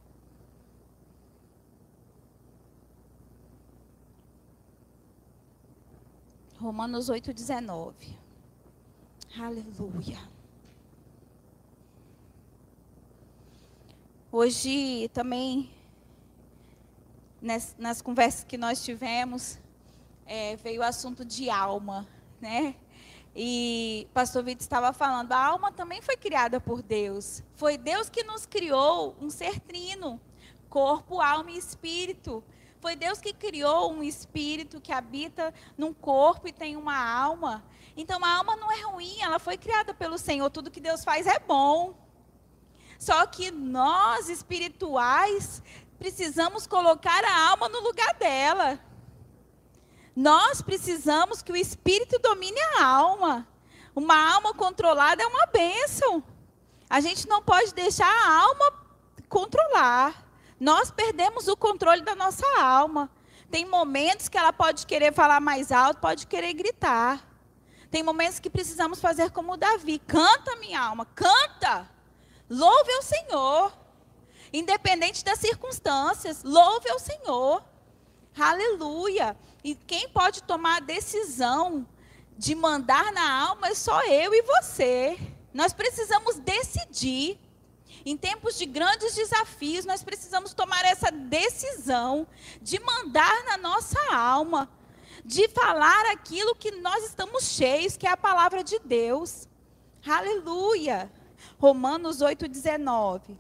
Romanos 6.60 7.10
8, 7.10 7.34
19. 7.34 8.18
Aleluia. 9.38 10.37
Hoje 14.30 15.10
também 15.14 15.70
nas, 17.42 17.74
nas 17.80 18.02
conversas 18.02 18.44
que 18.44 18.58
nós 18.58 18.84
tivemos, 18.84 19.58
é, 20.26 20.58
veio 20.58 20.82
o 20.82 20.84
assunto 20.84 21.24
de 21.24 21.50
alma, 21.50 22.06
né? 22.42 22.76
E 23.34 24.06
pastor 24.14 24.44
Vitor 24.44 24.62
estava 24.62 24.92
falando, 24.92 25.32
a 25.32 25.42
alma 25.42 25.72
também 25.72 26.02
foi 26.02 26.18
criada 26.18 26.60
por 26.60 26.82
Deus. 26.82 27.42
Foi 27.56 27.78
Deus 27.78 28.10
que 28.10 28.22
nos 28.22 28.46
criou 28.46 29.16
um 29.22 29.30
ser 29.30 29.62
trino, 29.62 30.20
corpo, 30.70 31.22
alma 31.22 31.52
e 31.52 31.58
espírito. 31.58 32.44
Foi 32.82 32.98
Deus 32.98 33.22
que 33.22 33.32
criou 33.32 33.94
um 33.94 34.04
espírito 34.04 34.82
que 34.82 34.92
habita 34.92 35.54
num 35.78 35.94
corpo 35.94 36.50
e 36.50 36.52
tem 36.52 36.76
uma 36.76 36.98
alma. 36.98 37.64
Então 37.96 38.26
a 38.26 38.36
alma 38.36 38.58
não 38.58 38.70
é 38.70 38.82
ruim, 38.82 39.22
ela 39.22 39.40
foi 39.40 39.56
criada 39.58 39.94
pelo 39.94 40.18
Senhor. 40.18 40.50
Tudo 40.50 40.70
que 40.70 40.82
Deus 40.82 41.06
faz 41.06 41.26
é 41.28 41.40
bom. 41.40 42.07
Só 42.98 43.26
que 43.26 43.52
nós 43.52 44.30
espirituais 44.30 45.62
precisamos 45.98 46.68
colocar 46.68 47.24
a 47.24 47.50
alma 47.50 47.70
no 47.70 47.80
lugar 47.80 48.14
dela. 48.16 48.80
Nós 50.16 50.62
precisamos 50.62 51.42
que 51.42 51.52
o 51.52 51.56
espírito 51.56 52.20
domine 52.20 52.60
a 52.60 52.84
alma. 52.84 53.48
Uma 53.96 54.34
alma 54.34 54.54
controlada 54.54 55.22
é 55.22 55.28
uma 55.28 55.46
bênção. 55.48 56.24
A 56.90 57.00
gente 57.00 57.28
não 57.28 57.42
pode 57.42 57.74
deixar 57.74 58.10
a 58.10 58.42
alma 58.42 58.74
controlar. 59.28 60.26
Nós 60.60 60.90
perdemos 60.90 61.48
o 61.48 61.56
controle 61.56 62.02
da 62.02 62.16
nossa 62.16 62.46
alma. 62.60 63.10
Tem 63.50 63.66
momentos 63.66 64.28
que 64.28 64.38
ela 64.38 64.52
pode 64.52 64.86
querer 64.86 65.14
falar 65.14 65.40
mais 65.40 65.72
alto, 65.72 66.02
pode 66.02 66.28
querer 66.28 66.54
gritar. 66.54 67.26
Tem 67.90 68.04
momentos 68.04 68.40
que 68.40 68.50
precisamos 68.50 69.00
fazer 69.00 69.32
como 69.32 69.56
Davi: 69.56 70.00
canta, 70.00 70.56
minha 70.58 70.82
alma, 70.82 71.06
canta. 71.06 71.90
Louve 72.50 72.92
ao 72.94 73.02
Senhor. 73.02 73.74
Independente 74.52 75.24
das 75.24 75.40
circunstâncias, 75.40 76.44
louve 76.44 76.90
ao 76.90 77.00
Senhor. 77.00 77.64
Aleluia. 78.38 79.38
E 79.64 79.76
quem 79.76 80.08
pode 80.10 80.44
tomar 80.44 80.78
a 80.78 80.86
decisão 80.86 81.86
de 82.38 82.56
mandar 82.56 83.12
na 83.12 83.48
alma 83.48 83.68
é 83.68 83.76
só 83.76 84.02
eu 84.06 84.34
e 84.34 84.42
você. 84.42 85.20
Nós 85.54 85.74
precisamos 85.74 86.38
decidir. 86.40 87.40
Em 88.06 88.16
tempos 88.16 88.58
de 88.58 88.66
grandes 88.66 89.16
desafios, 89.16 89.84
nós 89.84 90.02
precisamos 90.02 90.54
tomar 90.54 90.86
essa 90.86 91.12
decisão 91.12 92.26
de 92.62 92.80
mandar 92.80 93.44
na 93.44 93.58
nossa 93.58 94.00
alma, 94.14 94.70
de 95.26 95.50
falar 95.50 96.06
aquilo 96.12 96.56
que 96.56 96.72
nós 96.72 97.04
estamos 97.04 97.44
cheios, 97.50 97.98
que 97.98 98.08
é 98.08 98.12
a 98.12 98.16
palavra 98.16 98.64
de 98.64 98.80
Deus. 98.80 99.48
Aleluia. 100.06 101.12
Romanos 101.58 102.22
8,19. 102.22 103.38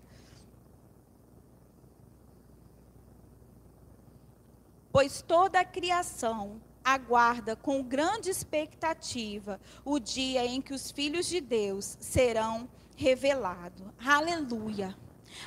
pois 4.98 5.22
toda 5.22 5.60
a 5.60 5.64
criação 5.64 6.60
aguarda 6.84 7.56
com 7.56 7.84
grande 7.84 8.32
expectativa 8.32 9.62
o 9.86 10.00
dia 10.00 10.44
em 10.44 10.60
que 10.60 10.74
os 10.74 10.90
filhos 10.90 11.28
de 11.28 11.40
Deus 11.40 11.96
serão 12.00 12.68
revelados. 12.96 13.86
Aleluia. 14.04 14.98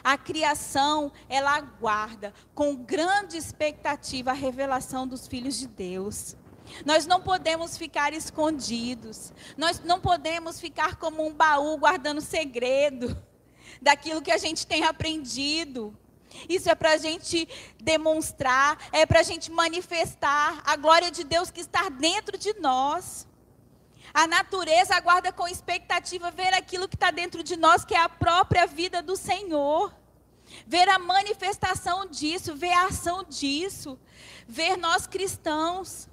A 0.05 0.17
criação, 0.17 1.11
ela 1.29 1.57
aguarda 1.57 2.33
com 2.55 2.77
grande 2.77 3.37
expectativa 3.37 4.31
a 4.31 4.35
revelação 4.35 5.05
dos 5.05 5.27
filhos 5.27 5.59
de 5.59 5.67
Deus. 5.67 6.37
Nós 6.85 7.07
não 7.07 7.21
podemos 7.21 7.77
ficar 7.77 8.13
escondidos. 8.13 9.33
Nós 9.57 9.81
não 9.81 10.01
podemos 10.01 10.61
ficar 10.61 10.97
como 10.97 11.27
um 11.27 11.33
baú 11.33 11.77
guardando 11.77 12.21
segredo 12.21 13.21
daquilo 13.81 14.23
que 14.23 14.33
a 14.33 14.39
gente 14.39 14.67
tem 14.67 14.85
aprendido. 14.85 15.97
Isso 16.49 16.71
é 16.71 16.75
para 16.75 16.93
a 16.93 16.97
gente 16.97 17.49
demonstrar, 17.81 18.79
é 18.93 19.05
para 19.05 19.21
a 19.21 19.23
gente 19.23 19.51
manifestar 19.51 20.63
a 20.65 20.77
glória 20.77 21.11
de 21.11 21.25
Deus 21.25 21.51
que 21.51 21.61
está 21.61 21.89
dentro 21.89 22.39
de 22.39 22.55
nós. 22.61 23.27
A 24.13 24.27
natureza 24.27 24.95
aguarda 24.95 25.33
com 25.33 25.47
expectativa 25.47 26.31
ver 26.31 26.53
aquilo 26.55 26.89
que 26.89 26.97
está 26.97 27.11
dentro 27.11 27.43
de 27.43 27.57
nós, 27.57 27.85
que 27.85 27.95
é 27.95 28.01
a 28.01 28.09
própria 28.09 28.67
vida 28.67 29.03
do 29.03 29.17
Senhor. 29.17 29.95
Ver 30.67 30.89
a 30.89 30.99
manifestação 30.99 32.07
disso, 32.07 32.57
ver 32.57 32.73
a 32.73 32.87
ação 32.87 33.25
disso. 33.25 33.99
Ver 34.49 34.77
nós 34.77 35.07
cristãos 35.07 36.10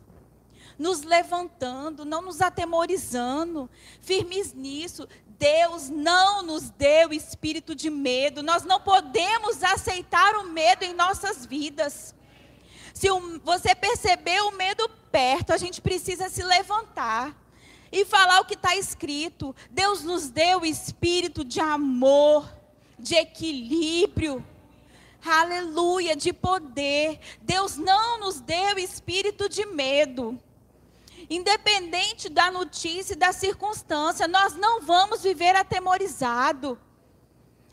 nos 0.77 1.03
levantando, 1.03 2.05
não 2.05 2.21
nos 2.21 2.41
atemorizando, 2.41 3.69
firmes 4.01 4.53
nisso, 4.53 5.07
Deus 5.39 5.89
não 5.89 6.41
nos 6.41 6.69
deu 6.71 7.13
espírito 7.13 7.75
de 7.75 7.89
medo. 7.89 8.41
Nós 8.41 8.63
não 8.63 8.79
podemos 8.79 9.63
aceitar 9.63 10.35
o 10.35 10.43
medo 10.43 10.83
em 10.83 10.93
nossas 10.93 11.45
vidas. 11.45 12.15
Se 12.93 13.07
você 13.43 13.75
perceber 13.75 14.41
o 14.41 14.51
medo 14.51 14.89
perto, 15.11 15.53
a 15.53 15.57
gente 15.57 15.79
precisa 15.81 16.29
se 16.29 16.43
levantar 16.43 17.35
e 17.91 18.03
falar 18.03 18.41
o 18.41 18.45
que 18.45 18.55
está 18.55 18.75
escrito. 18.75 19.55
Deus 19.69 20.03
nos 20.03 20.29
deu 20.29 20.65
espírito 20.65 21.45
de 21.45 21.59
amor, 21.59 22.51
de 22.97 23.15
equilíbrio. 23.15 24.43
Aleluia, 25.23 26.15
de 26.15 26.33
poder. 26.33 27.19
Deus 27.41 27.77
não 27.77 28.19
nos 28.19 28.39
deu 28.39 28.79
espírito 28.79 29.47
de 29.47 29.65
medo. 29.65 30.39
Independente 31.29 32.29
da 32.29 32.49
notícia 32.49 33.13
e 33.13 33.17
da 33.17 33.33
circunstância, 33.33 34.27
nós 34.27 34.55
não 34.55 34.81
vamos 34.81 35.21
viver 35.21 35.55
atemorizado. 35.55 36.79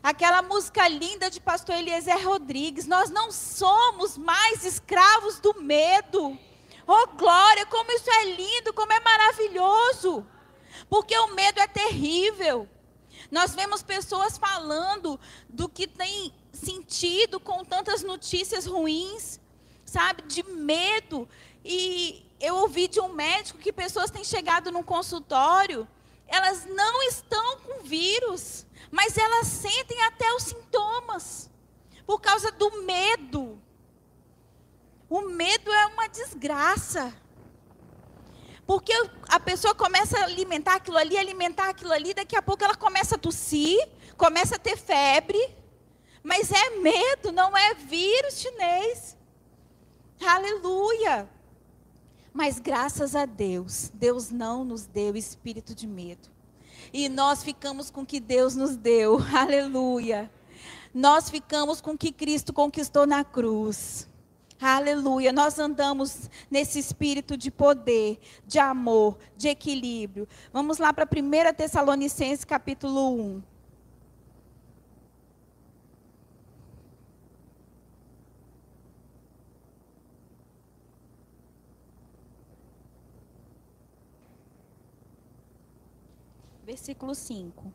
Aquela 0.03 0.41
música 0.41 0.87
linda 0.87 1.31
de 1.31 1.39
pastor 1.39 1.75
Eliezer 1.75 2.23
Rodrigues, 2.23 2.85
nós 2.85 3.09
não 3.09 3.31
somos 3.31 4.17
mais 4.17 4.63
escravos 4.65 5.39
do 5.39 5.61
medo. 5.61 6.37
Oh 6.85 7.07
glória, 7.17 7.65
como 7.65 7.91
isso 7.91 8.09
é 8.11 8.25
lindo, 8.25 8.73
como 8.73 8.93
é 8.93 8.99
maravilhoso. 8.99 10.25
Porque 10.89 11.17
o 11.17 11.33
medo 11.33 11.59
é 11.59 11.67
terrível. 11.67 12.69
Nós 13.31 13.55
vemos 13.55 13.81
pessoas 13.81 14.37
falando 14.37 15.19
do 15.49 15.67
que 15.67 15.87
tem 15.87 16.33
sentido 16.53 17.39
com 17.39 17.63
tantas 17.63 18.03
notícias 18.03 18.65
ruins, 18.65 19.39
sabe, 19.85 20.23
de 20.23 20.43
medo. 20.43 21.27
E, 21.63 22.24
eu 22.39 22.55
ouvi 22.55 22.87
de 22.87 22.99
um 22.99 23.09
médico 23.09 23.59
que 23.59 23.71
pessoas 23.71 24.11
têm 24.11 24.23
chegado 24.23 24.71
num 24.71 24.83
consultório, 24.83 25.87
elas 26.27 26.65
não 26.65 27.03
estão 27.03 27.57
com 27.59 27.83
vírus, 27.83 28.65
mas 28.91 29.17
elas 29.17 29.47
sentem 29.47 30.01
até 30.03 30.31
os 30.33 30.43
sintomas, 30.43 31.49
por 32.05 32.19
causa 32.19 32.51
do 32.51 32.83
medo. 32.83 33.61
O 35.09 35.21
medo 35.21 35.71
é 35.71 35.85
uma 35.87 36.07
desgraça. 36.07 37.13
Porque 38.65 38.91
a 39.29 39.39
pessoa 39.39 39.75
começa 39.75 40.19
a 40.19 40.23
alimentar 40.23 40.75
aquilo 40.75 40.97
ali, 40.97 41.17
alimentar 41.17 41.69
aquilo 41.69 41.91
ali, 41.91 42.13
daqui 42.13 42.35
a 42.35 42.41
pouco 42.41 42.63
ela 42.63 42.75
começa 42.75 43.15
a 43.15 43.17
tossir, 43.17 43.77
começa 44.17 44.55
a 44.55 44.59
ter 44.59 44.75
febre. 44.75 45.55
Mas 46.23 46.51
é 46.51 46.71
medo, 46.71 47.31
não 47.31 47.55
é 47.55 47.75
vírus 47.75 48.39
chinês. 48.39 49.15
Aleluia. 50.19 51.29
Mas 52.35 52.59
graças 52.59 53.15
a 53.15 53.25
Deus, 53.25 53.89
Deus 53.93 54.29
não 54.29 54.65
nos 54.65 54.85
deu 54.85 55.15
espírito 55.15 55.73
de 55.73 55.87
medo. 55.87 56.27
E 56.91 57.07
nós 57.07 57.41
ficamos 57.41 57.89
com 57.89 58.01
o 58.01 58.05
que 58.05 58.19
Deus 58.19 58.57
nos 58.57 58.75
deu. 58.75 59.19
Aleluia. 59.33 60.29
Nós 60.93 61.29
ficamos 61.29 61.79
com 61.79 61.91
o 61.91 61.97
que 61.97 62.11
Cristo 62.11 62.51
conquistou 62.51 63.07
na 63.07 63.23
cruz. 63.23 64.09
Aleluia. 64.59 65.31
Nós 65.31 65.57
andamos 65.59 66.29
nesse 66.51 66.77
espírito 66.77 67.37
de 67.37 67.49
poder, 67.49 68.19
de 68.45 68.59
amor, 68.59 69.17
de 69.37 69.47
equilíbrio. 69.47 70.27
Vamos 70.51 70.77
lá 70.77 70.91
para 70.91 71.05
1 71.05 71.53
Tessalonicenses 71.53 72.43
capítulo 72.43 73.13
1. 73.13 73.54
Versículo 86.75 87.15
5. 87.15 87.71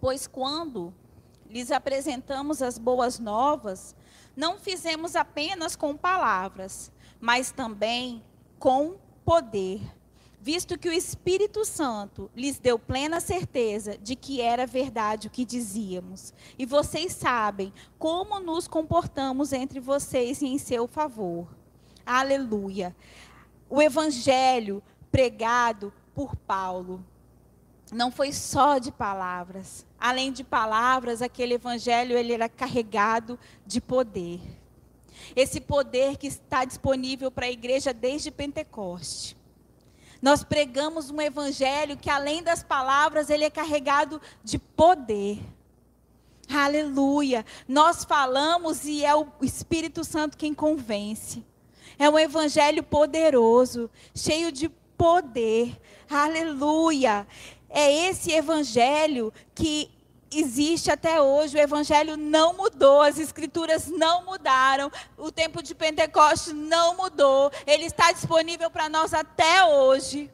Pois 0.00 0.26
quando 0.26 0.92
lhes 1.48 1.70
apresentamos 1.70 2.60
as 2.60 2.76
boas 2.76 3.20
novas, 3.20 3.94
não 4.36 4.58
fizemos 4.58 5.14
apenas 5.14 5.76
com 5.76 5.96
palavras, 5.96 6.90
mas 7.20 7.52
também 7.52 8.24
com 8.58 8.96
poder, 9.24 9.80
visto 10.40 10.76
que 10.76 10.88
o 10.88 10.92
Espírito 10.92 11.64
Santo 11.64 12.28
lhes 12.34 12.58
deu 12.58 12.76
plena 12.76 13.20
certeza 13.20 13.96
de 13.96 14.16
que 14.16 14.40
era 14.40 14.66
verdade 14.66 15.28
o 15.28 15.30
que 15.30 15.44
dizíamos. 15.44 16.34
E 16.58 16.66
vocês 16.66 17.12
sabem 17.12 17.72
como 18.00 18.40
nos 18.40 18.66
comportamos 18.66 19.52
entre 19.52 19.78
vocês 19.78 20.42
e 20.42 20.46
em 20.46 20.58
seu 20.58 20.88
favor. 20.88 21.46
Aleluia. 22.04 22.96
O 23.68 23.82
evangelho 23.82 24.82
pregado 25.10 25.92
por 26.14 26.36
Paulo 26.36 27.04
não 27.92 28.10
foi 28.10 28.32
só 28.32 28.78
de 28.78 28.90
palavras. 28.90 29.86
Além 29.98 30.32
de 30.32 30.42
palavras, 30.42 31.22
aquele 31.22 31.54
evangelho 31.54 32.16
ele 32.16 32.32
era 32.32 32.48
carregado 32.48 33.38
de 33.66 33.80
poder. 33.80 34.40
Esse 35.34 35.60
poder 35.60 36.16
que 36.16 36.26
está 36.26 36.64
disponível 36.64 37.30
para 37.30 37.46
a 37.46 37.50
igreja 37.50 37.92
desde 37.92 38.30
Pentecoste. 38.30 39.36
Nós 40.20 40.42
pregamos 40.42 41.10
um 41.10 41.20
evangelho 41.20 41.96
que 41.96 42.10
além 42.10 42.42
das 42.42 42.62
palavras, 42.62 43.30
ele 43.30 43.44
é 43.44 43.50
carregado 43.50 44.20
de 44.42 44.58
poder. 44.58 45.38
Aleluia. 46.48 47.44
Nós 47.68 48.04
falamos 48.04 48.84
e 48.84 49.04
é 49.04 49.14
o 49.14 49.26
Espírito 49.42 50.04
Santo 50.04 50.36
quem 50.36 50.54
convence. 50.54 51.44
É 51.98 52.08
um 52.08 52.18
evangelho 52.18 52.82
poderoso, 52.82 53.90
cheio 54.14 54.52
de 54.52 54.68
poder. 54.96 55.76
Aleluia 56.08 57.26
é 57.76 58.08
esse 58.08 58.32
evangelho 58.32 59.30
que 59.54 59.90
existe 60.32 60.90
até 60.90 61.20
hoje. 61.20 61.56
O 61.56 61.60
evangelho 61.60 62.16
não 62.16 62.54
mudou, 62.54 63.02
as 63.02 63.18
escrituras 63.18 63.88
não 63.88 64.24
mudaram, 64.24 64.90
o 65.16 65.30
tempo 65.30 65.62
de 65.62 65.74
Pentecostes 65.74 66.54
não 66.54 66.96
mudou. 66.96 67.52
Ele 67.66 67.84
está 67.84 68.12
disponível 68.12 68.70
para 68.70 68.88
nós 68.88 69.12
até 69.12 69.62
hoje. 69.64 70.30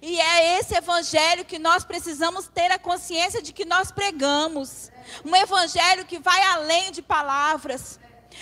E 0.00 0.20
é 0.20 0.58
esse 0.58 0.74
evangelho 0.76 1.46
que 1.46 1.58
nós 1.58 1.82
precisamos 1.82 2.46
ter 2.46 2.70
a 2.70 2.78
consciência 2.78 3.40
de 3.40 3.54
que 3.54 3.64
nós 3.64 3.90
pregamos. 3.90 4.92
Um 5.24 5.34
evangelho 5.34 6.04
que 6.04 6.18
vai 6.18 6.42
além 6.44 6.92
de 6.92 7.00
palavras. 7.00 7.98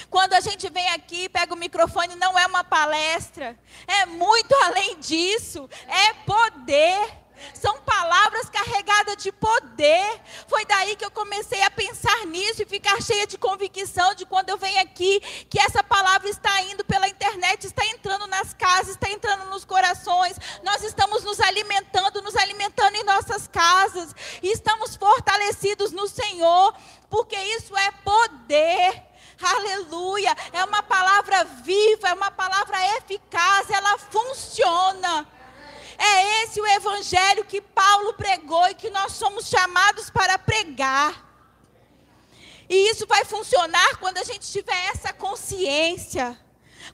Quando 0.08 0.34
a 0.34 0.40
gente 0.40 0.68
vem 0.70 0.88
aqui, 0.88 1.28
pega 1.28 1.54
o 1.54 1.56
microfone, 1.56 2.14
não 2.16 2.38
é 2.38 2.46
uma 2.46 2.64
palestra, 2.64 3.58
é 3.86 4.06
muito 4.06 4.54
além 4.54 4.98
disso, 4.98 5.68
é 5.86 6.12
poder. 6.24 7.20
São 7.54 7.80
palavras 7.80 8.48
carregadas 8.50 9.16
de 9.16 9.32
poder. 9.32 10.20
Foi 10.46 10.64
daí 10.64 10.96
que 10.96 11.04
eu 11.04 11.10
comecei 11.10 11.62
a 11.62 11.70
pensar 11.70 12.26
nisso 12.26 12.62
e 12.62 12.66
ficar 12.66 13.00
cheia 13.02 13.26
de 13.26 13.38
convicção 13.38 14.14
de 14.14 14.26
quando 14.26 14.50
eu 14.50 14.58
venho 14.58 14.80
aqui, 14.80 15.20
que 15.48 15.58
essa 15.58 15.82
palavra 15.82 16.28
está 16.28 16.62
indo 16.62 16.84
pela 16.84 17.08
internet, 17.08 17.66
está 17.66 17.84
entrando 17.86 18.26
nas 18.26 18.52
casas, 18.54 18.90
está 18.90 19.10
entrando 19.10 19.46
nos 19.46 19.64
corações. 19.64 20.36
Nós 20.62 20.82
estamos 20.82 21.24
nos 21.24 21.40
alimentando, 21.40 22.22
nos 22.22 22.36
alimentando 22.36 22.96
em 22.96 23.04
nossas 23.04 23.48
casas. 23.48 24.14
E 24.42 24.52
estamos 24.52 24.96
fortalecidos 24.96 25.92
no 25.92 26.06
Senhor, 26.08 26.74
porque 27.08 27.36
isso 27.36 27.76
é 27.76 27.90
poder. 28.04 29.09
Aleluia! 29.42 30.36
É 30.52 30.64
uma 30.64 30.82
palavra 30.82 31.44
viva, 31.44 32.08
é 32.08 32.14
uma 32.14 32.30
palavra 32.30 32.76
eficaz, 32.96 33.70
ela 33.70 33.98
funciona. 33.98 35.26
É 35.98 36.42
esse 36.42 36.60
o 36.60 36.66
evangelho 36.66 37.44
que 37.44 37.60
Paulo 37.60 38.14
pregou 38.14 38.66
e 38.68 38.74
que 38.74 38.90
nós 38.90 39.12
somos 39.12 39.48
chamados 39.48 40.08
para 40.10 40.38
pregar. 40.38 41.30
E 42.68 42.90
isso 42.90 43.06
vai 43.06 43.24
funcionar 43.24 43.96
quando 43.98 44.18
a 44.18 44.24
gente 44.24 44.50
tiver 44.50 44.86
essa 44.94 45.12
consciência. 45.12 46.38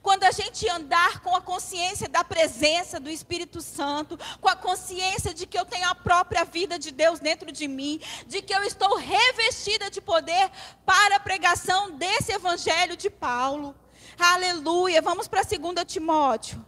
Quando 0.01 0.23
a 0.23 0.31
gente 0.31 0.67
andar 0.69 1.21
com 1.21 1.35
a 1.35 1.41
consciência 1.41 2.07
da 2.07 2.23
presença 2.23 2.99
do 2.99 3.09
Espírito 3.09 3.61
Santo, 3.61 4.17
com 4.39 4.49
a 4.49 4.55
consciência 4.55 5.33
de 5.33 5.45
que 5.45 5.57
eu 5.57 5.65
tenho 5.65 5.87
a 5.87 5.95
própria 5.95 6.43
vida 6.43 6.77
de 6.77 6.91
Deus 6.91 7.19
dentro 7.19 7.51
de 7.51 7.67
mim, 7.67 7.99
de 8.27 8.41
que 8.41 8.53
eu 8.53 8.63
estou 8.63 8.97
revestida 8.97 9.89
de 9.89 10.01
poder 10.01 10.51
para 10.85 11.15
a 11.15 11.19
pregação 11.19 11.91
desse 11.91 12.31
evangelho 12.31 12.95
de 12.95 13.09
Paulo. 13.09 13.75
Aleluia. 14.17 15.01
Vamos 15.01 15.27
para 15.27 15.41
2 15.43 15.85
Timóteo. 15.85 16.65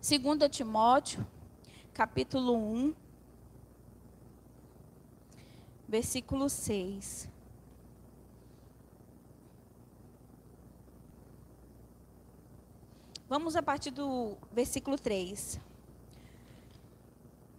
2 0.00 0.50
Timóteo, 0.50 1.26
capítulo 1.92 2.56
1, 2.56 2.94
versículo 5.86 6.48
6. 6.48 7.28
Vamos 13.28 13.56
a 13.56 13.62
partir 13.62 13.90
do 13.90 14.38
versículo 14.50 14.98
3. 14.98 15.60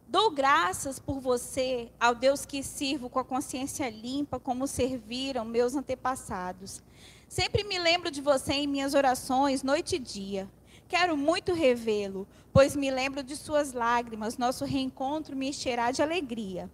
Dou 0.07 0.31
graças 0.31 0.97
por 0.97 1.19
você 1.19 1.91
ao 1.99 2.15
Deus 2.15 2.43
que 2.43 2.63
sirvo 2.63 3.07
com 3.07 3.19
a 3.19 3.23
consciência 3.23 3.87
limpa, 3.87 4.39
como 4.39 4.65
serviram 4.65 5.45
meus 5.45 5.75
antepassados. 5.75 6.81
Sempre 7.27 7.63
me 7.63 7.77
lembro 7.77 8.09
de 8.09 8.19
você 8.19 8.53
em 8.53 8.65
minhas 8.65 8.95
orações, 8.95 9.61
noite 9.61 9.97
e 9.97 9.99
dia. 9.99 10.49
Quero 10.87 11.15
muito 11.15 11.53
revê-lo, 11.53 12.27
pois 12.51 12.75
me 12.75 12.89
lembro 12.89 13.21
de 13.21 13.35
suas 13.35 13.71
lágrimas, 13.71 14.39
nosso 14.39 14.65
reencontro 14.65 15.35
me 15.35 15.49
encherá 15.49 15.91
de 15.91 16.01
alegria. 16.01 16.67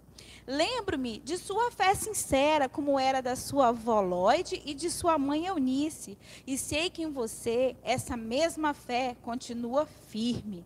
Lembro-me 0.48 1.20
de 1.20 1.38
sua 1.38 1.72
fé 1.72 1.96
sincera, 1.96 2.70
como 2.70 3.00
era 3.00 3.20
da 3.20 3.36
sua 3.36 3.70
avó 3.70 4.00
Lloyd 4.00 4.62
e 4.64 4.76
de 4.76 4.92
sua 4.92 5.18
mãe 5.18 5.48
Eunice, 5.48 6.20
e 6.46 6.56
sei 6.56 6.90
que 6.90 7.02
em 7.02 7.12
você 7.12 7.76
essa 7.82 8.16
mesma 8.16 8.74
fé 8.74 9.16
continua 9.24 9.88
firme. 10.08 10.64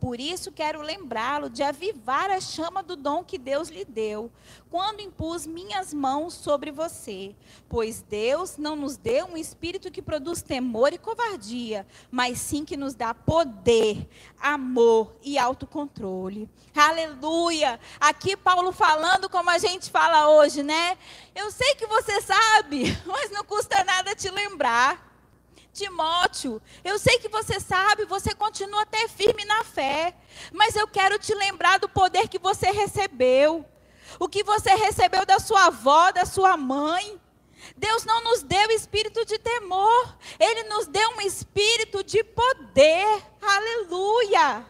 Por 0.00 0.20
isso 0.20 0.52
quero 0.52 0.80
lembrá-lo 0.80 1.50
de 1.50 1.62
avivar 1.62 2.30
a 2.30 2.40
chama 2.40 2.84
do 2.84 2.94
dom 2.94 3.24
que 3.24 3.36
Deus 3.36 3.68
lhe 3.68 3.84
deu, 3.84 4.30
quando 4.70 5.00
impus 5.00 5.44
minhas 5.44 5.92
mãos 5.92 6.34
sobre 6.34 6.70
você. 6.70 7.34
Pois 7.68 8.00
Deus 8.02 8.56
não 8.56 8.76
nos 8.76 8.96
deu 8.96 9.26
um 9.26 9.36
espírito 9.36 9.90
que 9.90 10.00
produz 10.00 10.40
temor 10.40 10.92
e 10.92 10.98
covardia, 10.98 11.84
mas 12.10 12.38
sim 12.38 12.64
que 12.64 12.76
nos 12.76 12.94
dá 12.94 13.12
poder, 13.12 14.08
amor 14.40 15.16
e 15.20 15.36
autocontrole. 15.36 16.48
Aleluia! 16.76 17.80
Aqui 17.98 18.36
Paulo 18.36 18.70
falando 18.70 19.28
como 19.28 19.50
a 19.50 19.58
gente 19.58 19.90
fala 19.90 20.30
hoje, 20.30 20.62
né? 20.62 20.96
Eu 21.34 21.50
sei 21.50 21.74
que 21.74 21.86
você 21.86 22.20
sabe, 22.20 22.96
mas 23.04 23.32
não 23.32 23.44
custa 23.44 23.82
nada 23.82 24.14
te 24.14 24.30
lembrar. 24.30 25.07
Timóteo, 25.72 26.60
eu 26.82 26.98
sei 26.98 27.18
que 27.18 27.28
você 27.28 27.60
sabe, 27.60 28.04
você 28.04 28.34
continua 28.34 28.82
até 28.82 29.06
firme 29.06 29.44
na 29.44 29.62
fé, 29.62 30.14
mas 30.52 30.74
eu 30.74 30.88
quero 30.88 31.18
te 31.18 31.34
lembrar 31.34 31.78
do 31.78 31.88
poder 31.88 32.28
que 32.28 32.38
você 32.38 32.70
recebeu, 32.70 33.64
o 34.18 34.28
que 34.28 34.42
você 34.42 34.74
recebeu 34.74 35.24
da 35.24 35.38
sua 35.38 35.66
avó, 35.66 36.10
da 36.10 36.24
sua 36.24 36.56
mãe. 36.56 37.20
Deus 37.76 38.04
não 38.04 38.22
nos 38.24 38.42
deu 38.42 38.70
espírito 38.70 39.24
de 39.24 39.38
temor, 39.38 40.16
Ele 40.38 40.64
nos 40.64 40.86
deu 40.86 41.10
um 41.10 41.20
espírito 41.20 42.02
de 42.02 42.24
poder. 42.24 43.22
Aleluia! 43.40 44.66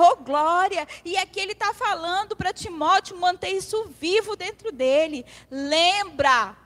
Oh, 0.00 0.14
glória! 0.14 0.86
E 1.04 1.16
aqui 1.16 1.40
ele 1.40 1.52
está 1.52 1.74
falando 1.74 2.36
para 2.36 2.52
Timóteo 2.52 3.16
manter 3.16 3.50
isso 3.50 3.84
vivo 4.00 4.36
dentro 4.36 4.70
dele. 4.70 5.26
Lembra, 5.50 6.56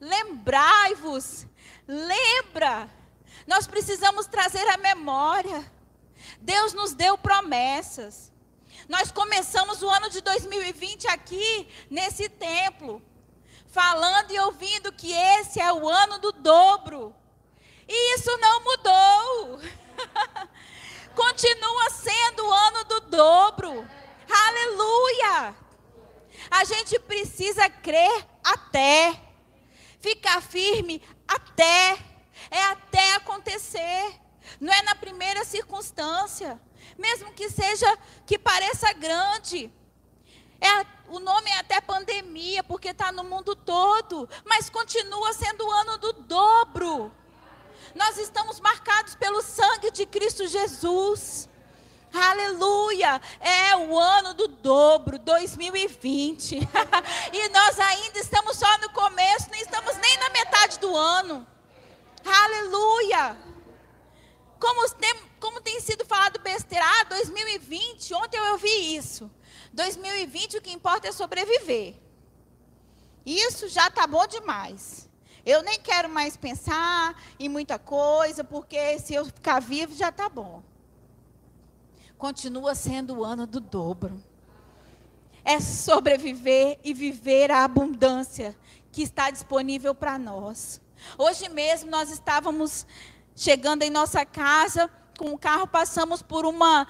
lembrai-vos, 0.00 1.46
lembra. 1.86 2.90
Nós 3.46 3.66
precisamos 3.66 4.26
trazer 4.26 4.66
a 4.68 4.76
memória. 4.76 5.70
Deus 6.40 6.72
nos 6.72 6.94
deu 6.94 7.16
promessas. 7.18 8.32
Nós 8.88 9.10
começamos 9.10 9.82
o 9.82 9.88
ano 9.88 10.10
de 10.10 10.20
2020 10.20 11.06
aqui, 11.08 11.68
nesse 11.90 12.28
templo, 12.28 13.02
falando 13.68 14.30
e 14.30 14.38
ouvindo 14.40 14.92
que 14.92 15.12
esse 15.12 15.60
é 15.60 15.72
o 15.72 15.88
ano 15.88 16.18
do 16.18 16.32
dobro. 16.32 17.14
E 17.88 18.14
isso 18.14 18.36
não 18.38 18.60
mudou. 18.62 19.60
Continua 21.14 21.90
sendo 21.90 22.46
o 22.46 22.52
ano 22.52 22.84
do 22.84 23.00
dobro. 23.00 23.88
Aleluia! 24.28 25.54
A 26.50 26.64
gente 26.64 26.98
precisa 26.98 27.68
crer 27.70 28.26
até, 28.42 29.20
ficar 30.00 30.42
firme 30.42 31.00
até, 31.26 31.96
é 32.50 32.62
até 32.64 33.14
acontecer, 33.14 34.20
não 34.60 34.72
é 34.72 34.82
na 34.82 34.94
primeira 34.94 35.44
circunstância, 35.44 36.60
mesmo 36.98 37.32
que 37.32 37.48
seja, 37.50 37.98
que 38.26 38.38
pareça 38.38 38.92
grande. 38.92 39.70
É, 40.60 40.86
o 41.08 41.18
nome 41.18 41.50
é 41.50 41.58
até 41.58 41.80
pandemia, 41.80 42.62
porque 42.64 42.88
está 42.88 43.12
no 43.12 43.24
mundo 43.24 43.54
todo, 43.54 44.28
mas 44.44 44.70
continua 44.70 45.32
sendo 45.32 45.66
o 45.66 45.70
ano 45.70 45.98
do 45.98 46.12
dobro. 46.12 47.12
Nós 47.94 48.18
estamos 48.18 48.60
marcados 48.60 49.14
pelo 49.14 49.42
sangue 49.42 49.90
de 49.90 50.06
Cristo 50.06 50.46
Jesus. 50.46 51.48
Aleluia! 52.12 53.20
É 53.40 53.76
o 53.76 53.98
ano 53.98 54.34
do 54.34 54.46
dobro, 54.46 55.18
2020. 55.18 56.56
e 57.32 57.48
nós 57.48 57.78
ainda 57.80 58.18
estamos 58.18 58.56
só 58.56 58.78
no 58.78 58.90
começo, 58.90 59.50
nem 59.50 59.60
estamos 59.60 59.96
nem 59.96 60.16
na 60.18 60.30
metade 60.30 60.78
do 60.78 60.94
ano. 60.96 61.46
Aleluia! 62.24 63.36
Como 64.64 64.88
tem, 64.94 65.14
como 65.38 65.60
tem 65.60 65.78
sido 65.80 66.06
falado 66.06 66.40
besteira, 66.40 66.84
ah, 67.00 67.04
2020, 67.04 68.14
ontem 68.14 68.38
eu 68.38 68.52
ouvi 68.52 68.96
isso. 68.96 69.30
2020 69.74 70.56
o 70.56 70.62
que 70.62 70.72
importa 70.72 71.08
é 71.08 71.12
sobreviver. 71.12 71.96
Isso 73.26 73.68
já 73.68 73.88
está 73.88 74.06
bom 74.06 74.26
demais. 74.26 75.06
Eu 75.44 75.62
nem 75.62 75.78
quero 75.78 76.08
mais 76.08 76.34
pensar 76.34 77.14
em 77.38 77.46
muita 77.46 77.78
coisa, 77.78 78.42
porque 78.42 78.98
se 79.00 79.12
eu 79.12 79.26
ficar 79.26 79.60
vivo 79.60 79.94
já 79.94 80.08
está 80.08 80.30
bom 80.30 80.62
continua 82.24 82.74
sendo 82.74 83.18
o 83.18 83.24
ano 83.24 83.46
do 83.46 83.60
dobro. 83.60 84.18
É 85.44 85.60
sobreviver 85.60 86.78
e 86.82 86.94
viver 86.94 87.50
a 87.50 87.64
abundância 87.64 88.56
que 88.90 89.02
está 89.02 89.30
disponível 89.30 89.94
para 89.94 90.18
nós. 90.18 90.80
Hoje 91.18 91.50
mesmo 91.50 91.90
nós 91.90 92.10
estávamos 92.10 92.86
chegando 93.36 93.82
em 93.82 93.90
nossa 93.90 94.24
casa 94.24 94.90
com 95.18 95.32
o 95.32 95.38
carro, 95.38 95.66
passamos 95.66 96.22
por 96.22 96.44
uma 96.44 96.86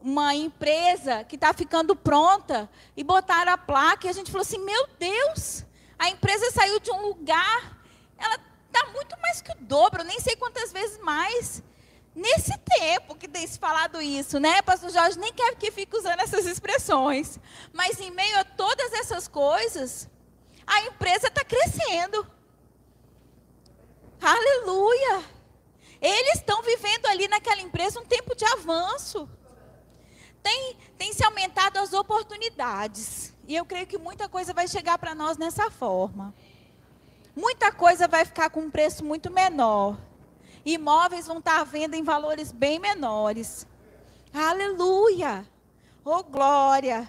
uma 0.00 0.34
empresa 0.34 1.24
que 1.24 1.34
está 1.34 1.52
ficando 1.52 1.96
pronta 1.96 2.70
e 2.96 3.02
botaram 3.02 3.52
a 3.52 3.58
placa 3.58 4.06
e 4.06 4.10
a 4.10 4.12
gente 4.12 4.30
falou 4.30 4.42
assim: 4.42 4.64
Meu 4.64 4.86
Deus, 4.98 5.64
a 5.98 6.08
empresa 6.08 6.50
saiu 6.52 6.78
de 6.78 6.90
um 6.92 7.08
lugar, 7.08 7.76
ela 8.16 8.38
está 8.66 8.86
muito 8.92 9.18
mais 9.20 9.40
que 9.40 9.50
o 9.50 9.56
dobro, 9.60 10.04
nem 10.04 10.20
sei 10.20 10.36
quantas 10.36 10.72
vezes 10.72 10.98
mais. 10.98 11.62
Nesse 12.14 12.56
tempo 12.58 13.14
que 13.14 13.28
tem 13.28 13.46
se 13.46 13.58
falado 13.58 14.00
isso, 14.00 14.40
né? 14.40 14.62
Pastor 14.62 14.90
Jorge 14.90 15.18
nem 15.18 15.34
quer 15.34 15.54
que 15.56 15.70
fique 15.70 15.94
usando 15.96 16.20
essas 16.20 16.46
expressões. 16.46 17.38
Mas 17.74 18.00
em 18.00 18.10
meio 18.10 18.38
a 18.38 18.44
todas 18.44 18.90
essas 18.94 19.28
coisas, 19.28 20.08
a 20.66 20.80
empresa 20.82 21.26
está 21.26 21.44
crescendo. 21.44 22.26
Aleluia! 24.18 25.35
Eles 26.06 26.36
estão 26.36 26.62
vivendo 26.62 27.06
ali 27.06 27.26
naquela 27.28 27.60
empresa 27.60 28.00
um 28.00 28.04
tempo 28.04 28.34
de 28.34 28.44
avanço. 28.44 29.28
Tem, 30.42 30.76
tem 30.96 31.12
se 31.12 31.24
aumentado 31.24 31.78
as 31.78 31.92
oportunidades. 31.92 33.34
E 33.48 33.56
eu 33.56 33.64
creio 33.64 33.86
que 33.86 33.98
muita 33.98 34.28
coisa 34.28 34.52
vai 34.52 34.68
chegar 34.68 34.98
para 34.98 35.14
nós 35.14 35.36
nessa 35.36 35.70
forma. 35.70 36.34
Muita 37.34 37.72
coisa 37.72 38.06
vai 38.06 38.24
ficar 38.24 38.50
com 38.50 38.60
um 38.60 38.70
preço 38.70 39.04
muito 39.04 39.30
menor 39.30 39.96
imóveis 40.72 41.26
vão 41.26 41.38
estar 41.38 41.60
à 41.60 41.64
venda 41.64 41.96
em 41.96 42.02
valores 42.02 42.50
bem 42.50 42.78
menores. 42.78 43.66
Aleluia! 44.34 45.48
Oh, 46.04 46.22
glória! 46.22 47.08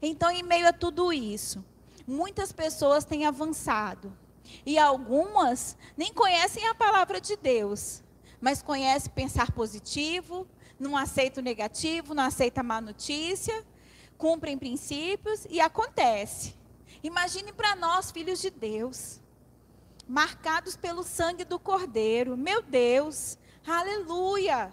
Então, 0.00 0.30
em 0.30 0.42
meio 0.42 0.68
a 0.68 0.72
tudo 0.72 1.12
isso, 1.12 1.64
muitas 2.06 2.52
pessoas 2.52 3.04
têm 3.04 3.26
avançado. 3.26 4.16
E 4.64 4.78
algumas 4.78 5.76
nem 5.96 6.12
conhecem 6.12 6.66
a 6.66 6.74
palavra 6.74 7.20
de 7.20 7.36
Deus, 7.36 8.02
mas 8.40 8.62
conhecem 8.62 9.12
pensar 9.12 9.52
positivo, 9.52 10.46
não 10.78 10.96
aceita 10.96 11.40
o 11.40 11.44
negativo, 11.44 12.14
não 12.14 12.24
aceita 12.24 12.60
a 12.60 12.64
má 12.64 12.80
notícia, 12.80 13.64
cumprem 14.18 14.58
princípios 14.58 15.46
e 15.50 15.60
acontece. 15.60 16.54
Imagine 17.02 17.52
para 17.52 17.76
nós, 17.76 18.10
filhos 18.10 18.40
de 18.40 18.50
Deus 18.50 19.20
marcados 20.06 20.76
pelo 20.76 21.02
sangue 21.02 21.44
do 21.44 21.58
Cordeiro. 21.58 22.36
Meu 22.36 22.62
Deus, 22.62 23.36
aleluia! 23.66 24.72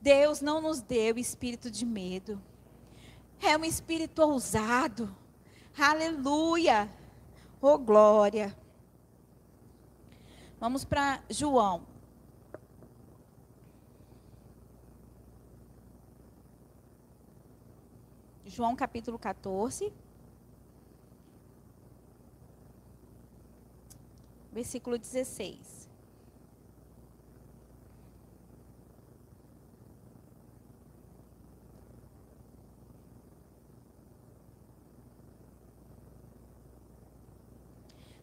Deus 0.00 0.40
não 0.40 0.60
nos 0.60 0.80
deu 0.80 1.16
espírito 1.16 1.70
de 1.70 1.86
medo. 1.86 2.42
É 3.40 3.56
um 3.56 3.64
espírito 3.64 4.20
ousado. 4.20 5.14
Aleluia! 5.78 6.92
Oh 7.60 7.78
glória! 7.78 8.56
Vamos 10.58 10.84
para 10.84 11.22
João. 11.30 11.91
João 18.54 18.76
capítulo 18.76 19.18
14. 19.18 19.90
versículo 24.52 24.98
16. 24.98 25.88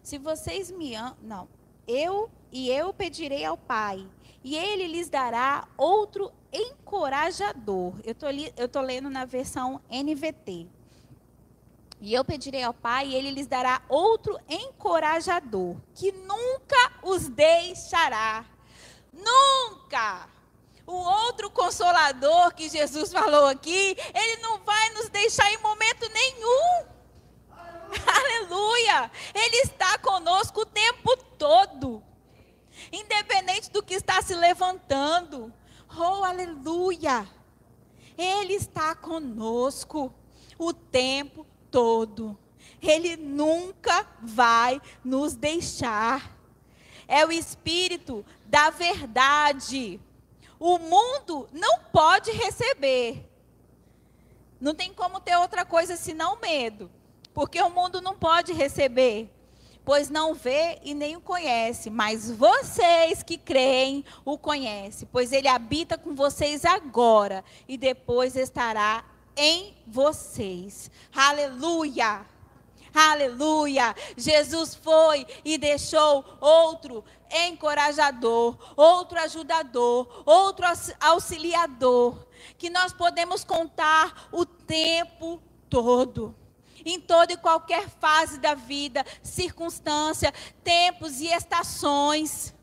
Se 0.04 0.20
vocês 0.20 0.70
me 0.70 0.94
amam, 0.94 1.18
não, 1.24 1.48
eu 1.88 2.30
e 2.52 2.70
eu 2.70 2.94
pedirei 2.94 3.44
ao 3.46 3.58
Pai, 3.58 4.08
e 4.44 4.56
ele 4.56 4.86
lhes 4.86 5.10
dará 5.10 5.68
outro 5.76 6.32
encorajador. 6.52 7.94
Eu 8.04 8.16
tô, 8.16 8.30
li, 8.30 8.54
eu 8.58 8.68
tô 8.68 8.82
lendo 8.82 9.10
na 9.10 9.26
versão 9.26 9.82
NVT. 9.90 10.68
E 12.02 12.14
eu 12.14 12.24
pedirei 12.24 12.64
ao 12.64 12.74
Pai, 12.74 13.08
e 13.08 13.16
ele 13.16 13.32
lhes 13.32 13.48
dará 13.48 13.82
outro 13.90 14.40
encorajador, 14.48 15.76
que 15.94 16.12
nunca 16.14 16.94
os 17.04 17.28
deixará. 17.28 18.46
Nunca! 19.12 20.30
O 20.88 20.94
outro 20.94 21.52
consolador 21.52 22.54
que 22.56 22.70
Jesus 22.70 23.12
falou 23.12 23.48
aqui, 23.48 23.96
ele 24.16 24.42
não 24.42 24.60
vai 24.60 24.90
nos 24.92 25.10
deixar 25.10 25.52
em 25.52 25.58
momento 25.58 26.10
nenhum. 26.10 26.86
Aleluia! 28.08 29.12
Ele 29.34 29.58
está 29.58 29.98
conosco 29.98 30.62
o 30.62 30.66
tempo 30.66 31.18
todo. 31.38 32.02
Independente 32.92 33.70
do 33.72 33.84
que 33.84 33.94
está 33.94 34.22
se 34.22 34.34
levantando. 34.34 35.54
Oh, 35.98 36.24
aleluia! 36.24 37.28
Ele 38.18 38.54
está 38.54 38.94
conosco 38.94 40.14
o 40.58 40.74
tempo 40.74 41.46
todo. 41.72 42.38
Ele 42.82 43.16
nunca 43.16 44.06
vai 44.22 44.82
nos 45.04 45.36
deixar. 45.36 46.38
É 47.08 47.26
o 47.26 47.32
Espírito 47.32 48.26
da 48.46 48.70
verdade. 48.70 50.00
O 50.60 50.78
mundo 50.78 51.48
não 51.52 51.80
pode 51.92 52.32
receber. 52.32 53.26
Não 54.60 54.76
tem 54.76 54.94
como 54.94 55.22
ter 55.22 55.38
outra 55.38 55.64
coisa 55.66 55.96
senão 55.96 56.40
medo. 56.40 56.92
Porque 57.34 57.62
o 57.62 57.70
mundo 57.70 58.02
não 58.02 58.16
pode 58.16 58.52
receber. 58.52 59.32
Pois 59.90 60.08
não 60.08 60.36
vê 60.36 60.78
e 60.84 60.94
nem 60.94 61.16
o 61.16 61.20
conhece. 61.20 61.90
Mas 61.90 62.30
vocês 62.30 63.24
que 63.24 63.40
creem 63.40 64.06
o 64.24 64.38
conhecem. 64.38 65.10
Pois 65.12 65.32
ele 65.32 65.48
habita 65.48 65.98
com 65.98 66.14
vocês 66.14 66.64
agora. 66.64 67.44
E 67.68 67.76
depois 67.76 68.36
estará 68.36 69.04
em 69.36 69.76
vocês. 69.88 70.92
Aleluia! 71.12 72.24
Aleluia! 72.94 73.96
Jesus 74.16 74.76
foi 74.76 75.26
e 75.44 75.58
deixou 75.58 76.24
outro 76.40 77.04
encorajador, 77.48 78.60
outro 78.76 79.20
ajudador, 79.20 80.22
outro 80.24 80.68
auxiliador, 81.00 82.28
que 82.60 82.70
nós 82.70 82.94
podemos 82.94 83.44
contar 83.44 84.30
o 84.32 84.46
tempo 84.46 85.42
todo. 85.68 86.36
Em 86.86 87.00
toda 87.00 87.34
e 87.34 87.38
qualquer 87.38 87.90
fase 87.90 88.40
da 88.40 88.54
vida, 88.54 89.06
circunstância, 89.22 90.34
tempos 90.64 91.20
e 91.20 91.28
estações. 91.28 92.54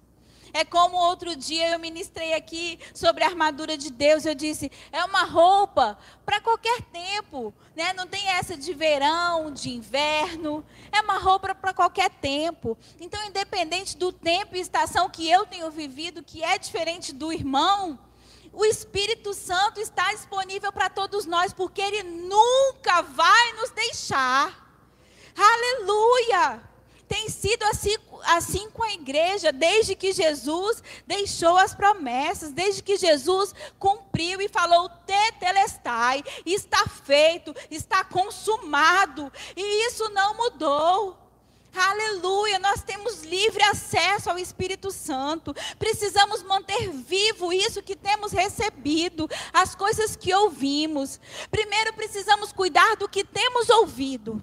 É 0.57 0.65
como 0.65 0.97
outro 0.97 1.37
dia 1.37 1.69
eu 1.69 1.79
ministrei 1.79 2.33
aqui 2.33 2.79
sobre 2.95 3.23
a 3.23 3.27
armadura 3.27 3.77
de 3.77 3.91
Deus. 3.91 4.25
Eu 4.25 4.35
disse, 4.35 4.73
é 4.91 5.05
uma 5.05 5.25
roupa 5.25 5.99
para 6.25 6.41
qualquer 6.41 6.81
tempo, 6.81 7.53
né? 7.77 7.93
Não 7.93 8.07
tem 8.07 8.27
essa 8.29 8.57
de 8.57 8.73
verão, 8.73 9.53
de 9.53 9.69
inverno. 9.69 10.65
É 10.91 11.03
uma 11.03 11.19
roupa 11.19 11.55
para 11.55 11.75
qualquer 11.75 12.09
tempo. 12.09 12.75
Então, 12.99 13.23
independente 13.27 13.99
do 13.99 14.11
tempo 14.11 14.57
e 14.57 14.61
estação 14.61 15.11
que 15.11 15.29
eu 15.29 15.45
tenho 15.45 15.71
vivido, 15.71 16.23
que 16.23 16.43
é 16.43 16.57
diferente 16.57 17.13
do 17.13 17.31
irmão, 17.31 17.99
o 18.57 18.65
Espírito 18.65 19.35
Santo 19.35 19.81
está 19.81 20.13
disponível 20.15 20.73
para 20.73 20.89
todos 20.89 21.27
nós, 21.27 21.53
porque 21.53 21.83
ele 21.83 22.03
nunca 22.03 23.03
vai 23.03 23.53
nos 23.53 23.71
deixar. 23.71 24.67
Aleluia! 25.37 26.63
Tem 27.07 27.29
sido 27.29 27.63
assim, 27.65 27.95
assim 28.25 28.71
com 28.71 28.83
a 28.83 28.93
igreja, 28.93 29.53
desde 29.53 29.95
que 29.95 30.11
Jesus 30.11 30.83
deixou 31.07 31.59
as 31.59 31.75
promessas, 31.75 32.51
desde 32.51 32.83
que 32.83 32.97
Jesus 32.97 33.55
cumpriu 33.79 34.41
e 34.41 34.49
falou: 34.49 34.89
Tetelestai, 35.07 36.25
está 36.45 36.89
feito, 36.89 37.55
está 37.71 38.03
consumado, 38.05 39.31
e 39.55 39.87
isso 39.87 40.09
não 40.09 40.35
mudou. 40.35 41.26
Aleluia, 41.77 42.59
nós 42.59 42.83
temos 42.83 43.23
livre 43.23 43.63
acesso 43.63 44.31
ao 44.31 44.39
Espírito 44.39 44.91
Santo. 44.91 45.55
Precisamos 45.79 46.43
manter 46.43 46.89
vivo 46.91 47.53
isso 47.53 47.83
que 47.83 47.95
temos 47.95 48.33
recebido, 48.33 49.29
as 49.53 49.75
coisas 49.75 50.17
que 50.17 50.33
ouvimos. 50.33 51.21
Primeiro 51.51 51.93
precisamos 51.93 52.51
cuidar 52.51 52.97
do 52.97 53.07
que 53.07 53.23
temos 53.23 53.69
ouvido. 53.69 54.43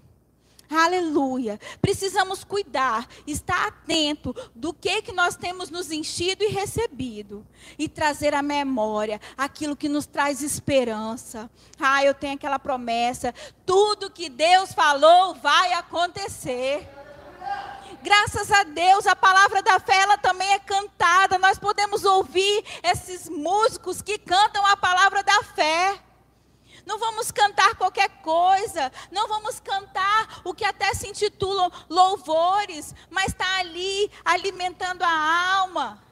Aleluia. 0.70 1.60
Precisamos 1.82 2.44
cuidar, 2.44 3.08
estar 3.28 3.68
atento 3.68 4.36
do 4.56 4.74
que 4.74 5.02
que 5.02 5.12
nós 5.12 5.36
temos 5.36 5.70
nos 5.70 5.92
enchido 5.92 6.44
e 6.44 6.48
recebido 6.48 7.46
e 7.78 7.88
trazer 7.88 8.34
à 8.34 8.42
memória 8.42 9.20
aquilo 9.38 9.76
que 9.76 9.90
nos 9.90 10.06
traz 10.06 10.42
esperança. 10.42 11.50
Ah, 11.80 12.04
eu 12.04 12.14
tenho 12.14 12.36
aquela 12.36 12.58
promessa, 12.58 13.34
tudo 13.66 14.10
que 14.10 14.30
Deus 14.30 14.74
falou 14.74 15.36
vai 15.36 15.74
acontecer. 15.74 16.88
Graças 18.02 18.52
a 18.52 18.64
Deus, 18.64 19.06
a 19.08 19.16
palavra 19.16 19.62
da 19.62 19.80
fé 19.80 19.96
ela 19.96 20.18
também 20.18 20.52
é 20.54 20.60
cantada. 20.60 21.38
Nós 21.38 21.60
podemos 21.60 22.04
ouvir 22.04 22.64
esses 22.84 23.30
músicos 23.30 24.02
que 24.02 24.18
cantam 24.18 24.66
a 24.66 24.78
palavra 24.78 25.24
da 25.24 25.44
fé. 25.44 26.00
Não 26.86 27.00
vamos 27.00 27.32
cantar 27.32 27.76
qualquer 27.76 28.10
coisa, 28.22 28.92
não 29.10 29.28
vamos 29.28 29.60
cantar 29.60 30.42
o 30.44 30.54
que 30.54 30.66
até 30.66 30.94
se 30.94 31.08
intitulam 31.08 31.72
louvores, 31.90 32.94
mas 33.10 33.28
está 33.28 33.60
ali 33.60 34.12
alimentando 34.26 35.02
a 35.04 35.60
alma. 35.60 36.04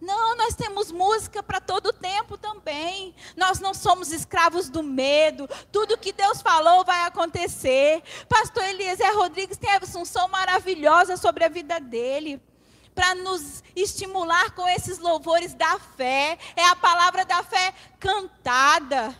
Não, 0.00 0.36
nós 0.36 0.54
temos 0.54 0.92
música 0.92 1.42
para 1.42 1.60
todo 1.60 1.92
tempo 1.92 2.38
também. 2.38 3.14
Nós 3.36 3.58
não 3.58 3.74
somos 3.74 4.12
escravos 4.12 4.68
do 4.68 4.82
medo. 4.82 5.48
Tudo 5.72 5.98
que 5.98 6.12
Deus 6.12 6.40
falou 6.40 6.84
vai 6.84 7.04
acontecer. 7.04 8.02
Pastor 8.28 8.62
Eliezer 8.64 9.12
Rodrigues 9.16 9.56
tem 9.56 9.70
essa 9.70 9.98
unção 9.98 10.28
maravilhosa 10.28 11.16
sobre 11.16 11.44
a 11.44 11.48
vida 11.48 11.80
dele. 11.80 12.40
Para 12.94 13.14
nos 13.16 13.62
estimular 13.74 14.52
com 14.52 14.68
esses 14.68 14.98
louvores 14.98 15.54
da 15.54 15.78
fé. 15.96 16.38
É 16.54 16.64
a 16.66 16.76
palavra 16.76 17.24
da 17.24 17.42
fé 17.42 17.74
cantada. 17.98 19.16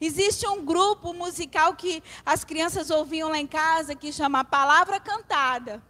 Existe 0.00 0.46
um 0.48 0.64
grupo 0.64 1.12
musical 1.12 1.74
que 1.74 2.02
as 2.26 2.44
crianças 2.44 2.90
ouviam 2.90 3.28
lá 3.28 3.38
em 3.38 3.46
casa 3.46 3.94
que 3.94 4.12
chama 4.12 4.44
Palavra 4.44 4.98
Cantada. 4.98 5.82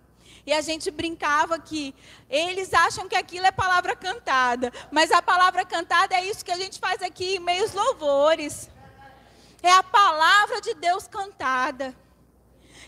E 0.44 0.52
a 0.52 0.60
gente 0.60 0.90
brincava 0.90 1.58
que 1.58 1.94
eles 2.28 2.74
acham 2.74 3.08
que 3.08 3.14
aquilo 3.14 3.46
é 3.46 3.52
palavra 3.52 3.94
cantada, 3.94 4.72
mas 4.90 5.12
a 5.12 5.22
palavra 5.22 5.64
cantada 5.64 6.16
é 6.16 6.26
isso 6.26 6.44
que 6.44 6.50
a 6.50 6.56
gente 6.56 6.80
faz 6.80 7.00
aqui 7.00 7.36
em 7.36 7.38
meios 7.38 7.72
louvores. 7.72 8.68
É 9.62 9.70
a 9.70 9.82
palavra 9.82 10.60
de 10.60 10.74
Deus 10.74 11.06
cantada. 11.06 11.94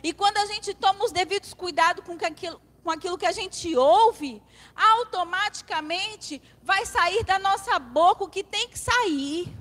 E 0.03 0.13
quando 0.13 0.39
a 0.39 0.47
gente 0.47 0.75
toma 0.75 1.05
os 1.05 1.13
devidos 1.13 1.55
cuidados 1.55 2.05
com 2.05 2.13
aquilo, 2.27 2.61
com 2.83 2.91
aquilo 2.91 3.17
que 3.17 3.25
a 3.25 3.33
gente 3.33 3.75
ouve, 3.77 4.43
automaticamente 4.75 6.43
vai 6.63 6.85
sair 6.85 7.25
da 7.25 7.39
nossa 7.39 7.79
boca 7.79 8.25
o 8.25 8.29
que 8.29 8.43
tem 8.43 8.69
que 8.69 8.79
sair. 8.79 9.57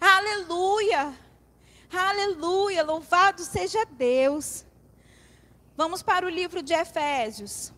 Aleluia! 0.00 1.14
Aleluia! 1.92 2.82
Louvado 2.82 3.42
seja 3.42 3.84
Deus. 3.84 4.64
Vamos 5.76 6.02
para 6.02 6.26
o 6.26 6.28
livro 6.28 6.62
de 6.62 6.74
Efésios. 6.74 7.72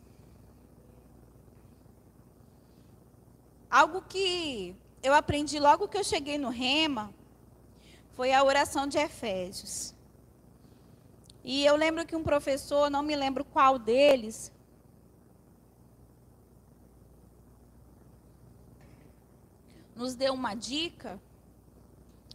Algo 3.71 4.03
que 4.03 4.77
eu 5.03 5.15
aprendi 5.15 5.59
logo 5.59 5.89
que 5.89 5.97
eu 5.97 6.05
cheguei 6.05 6.39
no 6.39 6.49
Rema 6.49 7.13
foi 8.13 8.33
a 8.33 8.43
oração 8.43 8.87
de 8.87 8.99
Efésios. 8.99 9.95
E 11.43 11.65
eu 11.65 11.77
lembro 11.77 12.07
que 12.07 12.17
um 12.17 12.23
professor, 12.23 12.91
não 12.91 13.03
me 13.03 13.15
lembro 13.15 13.45
qual 13.45 13.79
deles, 13.79 14.51
nos 19.95 20.15
deu 20.15 20.35
uma 20.35 20.55
dica 20.55 21.21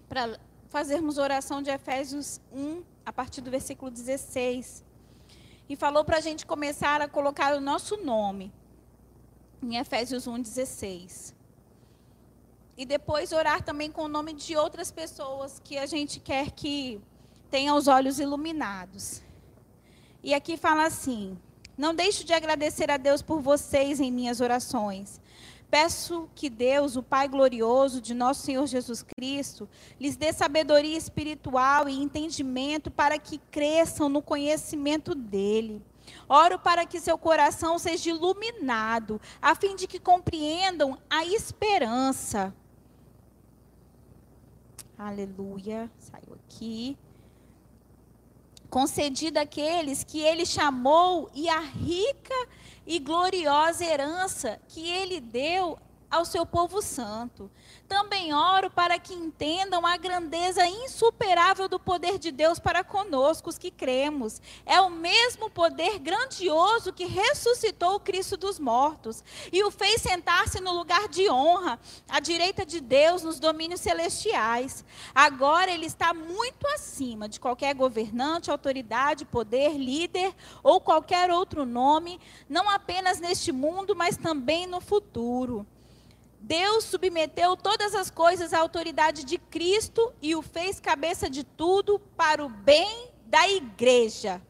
para 0.08 0.40
fazermos 0.70 1.18
oração 1.18 1.62
de 1.62 1.70
Efésios 1.70 2.40
1, 2.52 2.84
a 3.06 3.12
partir 3.12 3.42
do 3.42 3.52
versículo 3.52 3.92
16. 3.92 4.89
E 5.70 5.76
falou 5.76 6.04
para 6.04 6.18
a 6.18 6.22
gente 6.22 6.48
começar 6.48 7.00
a 7.00 7.08
colocar 7.08 7.56
o 7.56 7.62
nosso 7.62 7.96
nome 7.98 8.52
em 9.62 9.78
Efésios 9.78 10.26
1, 10.26 10.42
16. 10.42 11.36
E 12.76 12.86
depois 12.86 13.32
orar 13.32 13.62
também 13.62 13.92
com 13.92 14.04
o 14.04 14.08
nome 14.08 14.34
de 14.34 14.56
outras 14.56 14.90
pessoas 14.90 15.62
que 15.64 15.78
a 15.78 15.86
gente 15.86 16.20
quer 16.20 16.50
que 16.50 17.00
tenham 17.52 17.78
os 17.78 17.88
olhos 17.88 18.20
iluminados. 18.20 19.22
E 20.24 20.34
aqui 20.34 20.58
fala 20.58 20.86
assim: 20.86 21.38
Não 21.78 21.94
deixo 21.94 22.24
de 22.24 22.34
agradecer 22.34 22.90
a 22.90 22.98
Deus 22.98 23.22
por 23.22 23.40
vocês 23.40 24.00
em 24.00 24.12
minhas 24.12 24.42
orações 24.42 25.22
Peço 25.70 26.28
que 26.34 26.50
Deus, 26.50 26.96
o 26.96 27.04
Pai 27.04 27.28
glorioso 27.28 28.02
de 28.02 28.14
nosso 28.14 28.42
Senhor 28.42 28.66
Jesus 28.66 29.04
Cristo, 29.04 29.70
lhes 30.00 30.16
dê 30.16 30.34
sabedoria 30.34 30.98
espiritual 30.98 31.88
e 31.88 32.02
entendimento 32.02 32.90
para 32.90 33.20
que 33.20 33.38
cresçam 33.52 34.10
no 34.10 34.22
conhecimento 34.22 35.14
dele. 35.14 35.82
Oro 36.28 36.58
para 36.58 36.88
que 36.88 37.00
seu 37.00 37.18
coração 37.18 37.78
seja 37.78 38.10
iluminado, 38.10 39.22
a 39.40 39.54
fim 39.54 39.76
de 39.76 39.86
que 39.86 40.00
compreendam 40.00 40.98
a 41.08 41.24
esperança. 41.26 42.54
Aleluia. 44.98 45.90
Saiu 45.98 46.34
aqui. 46.34 46.98
Concedida 48.70 49.42
àqueles 49.42 50.04
que 50.04 50.20
ele 50.20 50.46
chamou 50.46 51.30
e 51.34 51.48
a 51.48 51.60
rica 51.60 52.36
e 52.90 52.98
gloriosa 52.98 53.86
herança 53.86 54.60
que 54.68 54.90
ele 54.90 55.22
deu 55.22 55.78
ao 56.10 56.26
seu 56.26 56.46
povo 56.46 56.82
santo. 56.82 57.52
Também 57.88 58.34
oro 58.34 58.70
para 58.70 59.00
que 59.00 59.14
entendam 59.14 59.86
a 59.86 59.98
grandeza 59.98 60.66
insuperável 60.68 61.68
do 61.68 61.80
poder 61.80 62.18
de 62.18 62.32
Deus 62.32 62.60
para 62.60 62.84
conosco, 62.84 63.50
os 63.50 63.58
que 63.58 63.72
cremos. 63.72 64.42
É 64.66 64.80
o 64.82 64.90
mesmo 64.90 65.50
poder 65.50 66.00
grandioso 66.00 66.94
que 66.94 67.06
ressuscitou 67.06 67.96
o 67.96 68.00
Cristo 68.00 68.38
dos 68.38 68.60
mortos 68.60 69.24
e 69.52 69.64
o 69.64 69.72
fez 69.72 70.02
sentar-se 70.02 70.60
no 70.60 70.72
lugar 70.72 71.08
de 71.08 71.30
honra, 71.30 71.80
à 72.08 72.20
direita 72.20 72.66
de 72.66 72.80
Deus 72.80 73.24
nos 73.24 73.40
domínios 73.40 73.82
celestiais. 73.82 74.86
Agora 75.14 75.72
ele 75.72 75.86
está 75.86 76.14
muito 76.14 76.68
acima 76.68 77.28
de 77.28 77.40
qualquer 77.40 77.74
governante, 77.76 78.52
autoridade, 78.52 79.26
poder, 79.26 79.78
líder 79.78 80.34
ou 80.64 80.80
qualquer 80.80 81.32
outro 81.32 81.66
nome, 81.66 82.20
não 82.48 82.70
apenas 82.70 83.20
neste 83.20 83.52
mundo, 83.52 83.96
mas 83.96 84.18
também 84.18 84.68
no 84.68 84.80
futuro. 84.80 85.66
Deus 86.40 86.86
submeteu 86.86 87.58
todas 87.58 87.94
as 87.94 88.10
coisas 88.10 88.54
à 88.54 88.60
autoridade 88.60 89.26
de 89.26 89.38
Cristo 89.38 90.14
e 90.22 90.36
o 90.36 90.42
fez 90.42 90.80
cabeça 90.80 91.30
de 91.30 91.44
tudo 91.44 92.00
para 92.00 92.44
o 92.44 92.50
bem 92.50 93.12
da 93.26 93.48
igreja. 93.50 94.42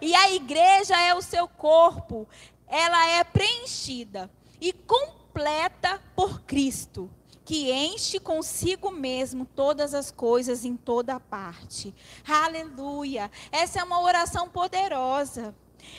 E 0.00 0.14
a 0.14 0.30
igreja 0.32 0.96
é 0.98 1.14
o 1.14 1.20
seu 1.20 1.48
corpo, 1.48 2.28
ela 2.66 3.08
é 3.08 3.24
preenchida 3.24 4.30
e 4.60 4.72
completa 4.72 6.00
por 6.14 6.40
Cristo, 6.42 7.10
que 7.44 7.72
enche 7.72 8.20
consigo 8.20 8.90
mesmo 8.90 9.44
todas 9.44 9.94
as 9.94 10.12
coisas 10.12 10.64
em 10.64 10.76
toda 10.76 11.18
parte. 11.18 11.92
Aleluia! 12.26 13.30
Essa 13.50 13.80
é 13.80 13.84
uma 13.84 14.00
oração 14.00 14.48
poderosa. 14.48 15.54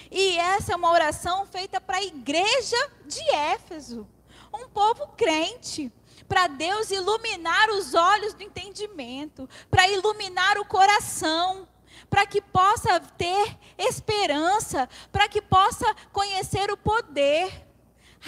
E 0.09 0.37
essa 0.37 0.73
é 0.73 0.75
uma 0.75 0.91
oração 0.91 1.45
feita 1.45 1.79
para 1.79 1.97
a 1.97 2.03
igreja 2.03 2.91
de 3.05 3.21
Éfeso 3.29 4.07
um 4.57 4.67
povo 4.69 5.07
crente, 5.15 5.91
para 6.27 6.47
Deus 6.47 6.91
iluminar 6.91 7.69
os 7.69 7.93
olhos 7.93 8.33
do 8.33 8.43
entendimento, 8.43 9.47
para 9.69 9.87
iluminar 9.87 10.57
o 10.57 10.65
coração. 10.65 11.67
para 12.09 12.25
que 12.25 12.39
possa 12.39 12.99
ter 12.99 13.57
esperança, 13.77 14.87
para 15.11 15.27
que 15.27 15.41
possa 15.41 15.93
conhecer 16.13 16.71
o 16.71 16.77
poder. 16.77 17.65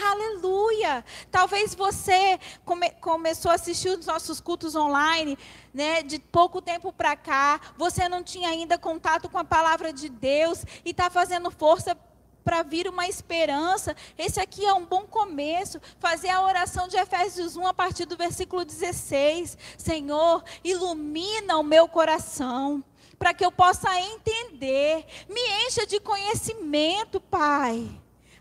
Aleluia! 0.02 1.04
Talvez 1.32 1.76
você 1.76 2.40
come, 2.66 2.90
começou 3.02 3.52
a 3.52 3.56
assistir 3.56 3.90
os 3.90 4.06
nossos 4.06 4.40
cultos 4.40 4.76
online, 4.76 5.38
né, 5.74 6.02
de 6.02 6.20
pouco 6.20 6.62
tempo 6.62 6.92
para 6.92 7.16
cá, 7.16 7.60
você 7.78 8.08
não 8.10 8.24
tinha 8.24 8.50
ainda 8.50 8.78
contato 8.78 9.30
com 9.30 9.38
a 9.38 9.44
palavra 9.44 9.92
de 9.92 10.10
Deus 10.10 10.64
e 10.86 10.92
está 10.92 11.10
fazendo 11.10 11.50
força 11.52 11.96
para 12.44 12.64
vir 12.64 12.88
uma 12.88 13.08
esperança. 13.08 13.96
Esse 14.18 14.40
aqui 14.40 14.66
é 14.66 14.74
um 14.74 14.86
bom 14.86 15.04
começo. 15.04 15.80
Fazer 16.00 16.30
a 16.30 16.44
oração 16.44 16.88
de 16.88 16.98
Efésios 16.98 17.56
1 17.56 17.68
a 17.68 17.74
partir 17.74 18.06
do 18.06 18.18
versículo 18.18 18.66
16. 18.66 19.58
Senhor, 19.78 20.44
ilumina 20.64 21.58
o 21.58 21.64
meu 21.64 21.88
coração 21.88 22.84
para 23.18 23.34
que 23.34 23.46
eu 23.46 23.52
possa 23.52 24.00
entender. 24.00 25.06
Me 25.28 25.42
encha 25.66 25.86
de 25.86 26.00
conhecimento, 26.00 27.20
Pai. 27.20 27.90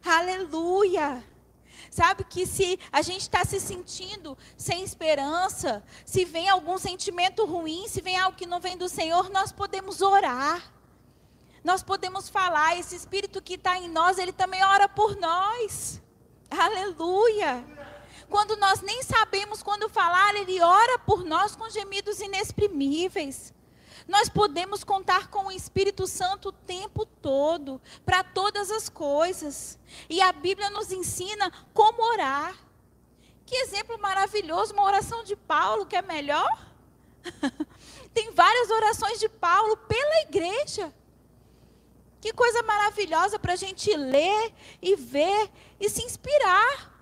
Aleluia. 0.05 1.25
Sabe 1.91 2.23
que 2.25 2.47
se 2.47 2.79
a 2.93 3.03
gente 3.03 3.23
está 3.23 3.45
se 3.45 3.59
sentindo 3.59 4.39
sem 4.57 4.85
esperança, 4.85 5.83
se 6.05 6.25
vem 6.25 6.49
algum 6.49 6.79
sentimento 6.79 7.45
ruim, 7.45 7.89
se 7.89 8.01
vem 8.01 8.17
algo 8.17 8.37
que 8.37 8.47
não 8.47 8.61
vem 8.61 8.77
do 8.77 8.89
Senhor, 8.89 9.31
nós 9.31 9.51
podemos 9.51 10.01
orar. 10.01 10.78
Nós 11.65 11.83
podemos 11.83 12.29
falar, 12.29 12.79
esse 12.79 12.95
Espírito 12.95 13.43
que 13.43 13.55
está 13.55 13.79
em 13.79 13.89
nós, 13.89 14.19
ele 14.19 14.33
também 14.33 14.65
ora 14.65 14.89
por 14.89 15.17
nós. 15.17 16.01
Aleluia. 16.51 17.65
Quando 18.29 18.57
nós 18.57 18.81
nem 18.83 19.03
sabemos 19.03 19.63
quando 19.63 19.89
falar, 19.89 20.35
ele 20.37 20.61
ora 20.61 20.99
por 20.99 21.25
nós 21.25 21.57
com 21.57 21.69
gemidos 21.71 22.21
inexprimíveis. 22.21 23.55
Nós 24.07 24.29
podemos 24.29 24.85
contar 24.85 25.29
com 25.29 25.47
o 25.47 25.53
Espírito 25.53 26.07
Santo 26.07 26.49
o 26.49 26.53
tempo 26.53 27.05
todo, 27.05 27.81
para 28.07 28.25
todas 28.25 28.71
as 28.71 28.89
coisas. 28.89 29.79
E 30.09 30.21
a 30.21 30.33
Bíblia 30.33 30.71
nos 30.71 30.93
ensina 30.93 31.53
como 31.75 32.03
orar. 32.13 32.57
Que 33.45 33.57
exemplo 33.57 33.99
maravilhoso, 33.99 34.75
uma 34.75 34.85
oração 34.85 35.25
de 35.25 35.35
Paulo 35.35 35.87
que 35.87 35.97
é 35.97 36.03
melhor. 36.03 36.67
Tem 38.13 38.31
várias 38.33 38.71
orações 38.71 39.19
de 39.19 39.29
Paulo 39.29 39.77
pela 39.77 40.21
igreja. 40.21 40.93
Que 42.21 42.33
coisa 42.33 42.63
maravilhosa 42.63 43.39
para 43.39 43.53
a 43.53 43.57
gente 43.57 43.95
ler 43.97 44.53
e 44.83 44.97
ver 44.97 45.51
e 45.81 45.89
se 45.89 46.03
inspirar. 46.03 46.97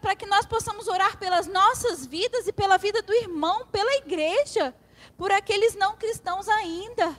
Para 0.00 0.14
que 0.14 0.26
nós 0.26 0.44
possamos 0.44 0.86
orar 0.86 1.18
pelas 1.18 1.46
nossas 1.46 2.04
vidas 2.04 2.46
e 2.46 2.52
pela 2.52 2.76
vida 2.76 3.00
do 3.02 3.12
irmão, 3.14 3.66
pela 3.66 3.94
igreja 3.96 4.74
por 5.16 5.30
aqueles 5.30 5.74
não 5.74 5.96
cristãos 5.96 6.48
ainda. 6.48 7.16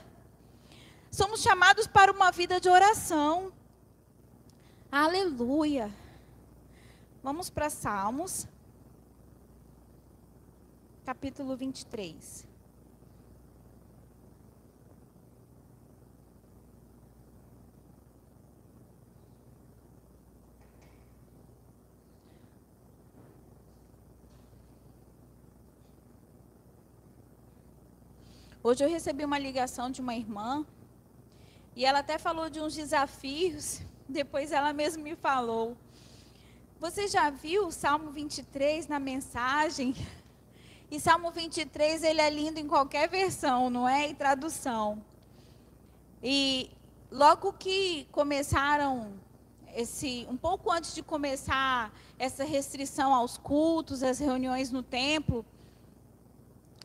Somos 1.10 1.40
chamados 1.42 1.86
para 1.86 2.12
uma 2.12 2.30
vida 2.30 2.60
de 2.60 2.68
oração. 2.68 3.52
Aleluia. 4.90 5.92
Vamos 7.22 7.48
para 7.48 7.70
Salmos, 7.70 8.46
capítulo 11.04 11.56
23. 11.56 12.46
Hoje 28.66 28.82
eu 28.82 28.88
recebi 28.88 29.26
uma 29.26 29.38
ligação 29.38 29.90
de 29.90 30.00
uma 30.00 30.14
irmã 30.14 30.64
e 31.76 31.84
ela 31.84 31.98
até 31.98 32.16
falou 32.16 32.48
de 32.48 32.62
uns 32.62 32.74
desafios, 32.74 33.82
depois 34.08 34.52
ela 34.52 34.72
mesma 34.72 35.02
me 35.02 35.14
falou. 35.14 35.76
Você 36.80 37.06
já 37.06 37.28
viu 37.28 37.66
o 37.66 37.70
Salmo 37.70 38.10
23 38.10 38.88
na 38.88 38.98
mensagem? 38.98 39.94
E 40.90 41.00
Salmo 41.00 41.30
23 41.30 42.04
ele 42.04 42.20
é 42.20 42.30
lindo 42.30 42.60
em 42.60 42.68
qualquer 42.68 43.08
versão, 43.08 43.68
não 43.68 43.88
é? 43.88 44.10
E 44.10 44.14
tradução. 44.14 45.02
E 46.22 46.70
logo 47.10 47.52
que 47.54 48.06
começaram 48.12 49.14
esse, 49.74 50.26
um 50.30 50.36
pouco 50.36 50.70
antes 50.70 50.94
de 50.94 51.02
começar 51.02 51.92
essa 52.18 52.44
restrição 52.44 53.12
aos 53.12 53.36
cultos, 53.36 54.04
as 54.04 54.20
reuniões 54.20 54.70
no 54.70 54.84
templo, 54.84 55.44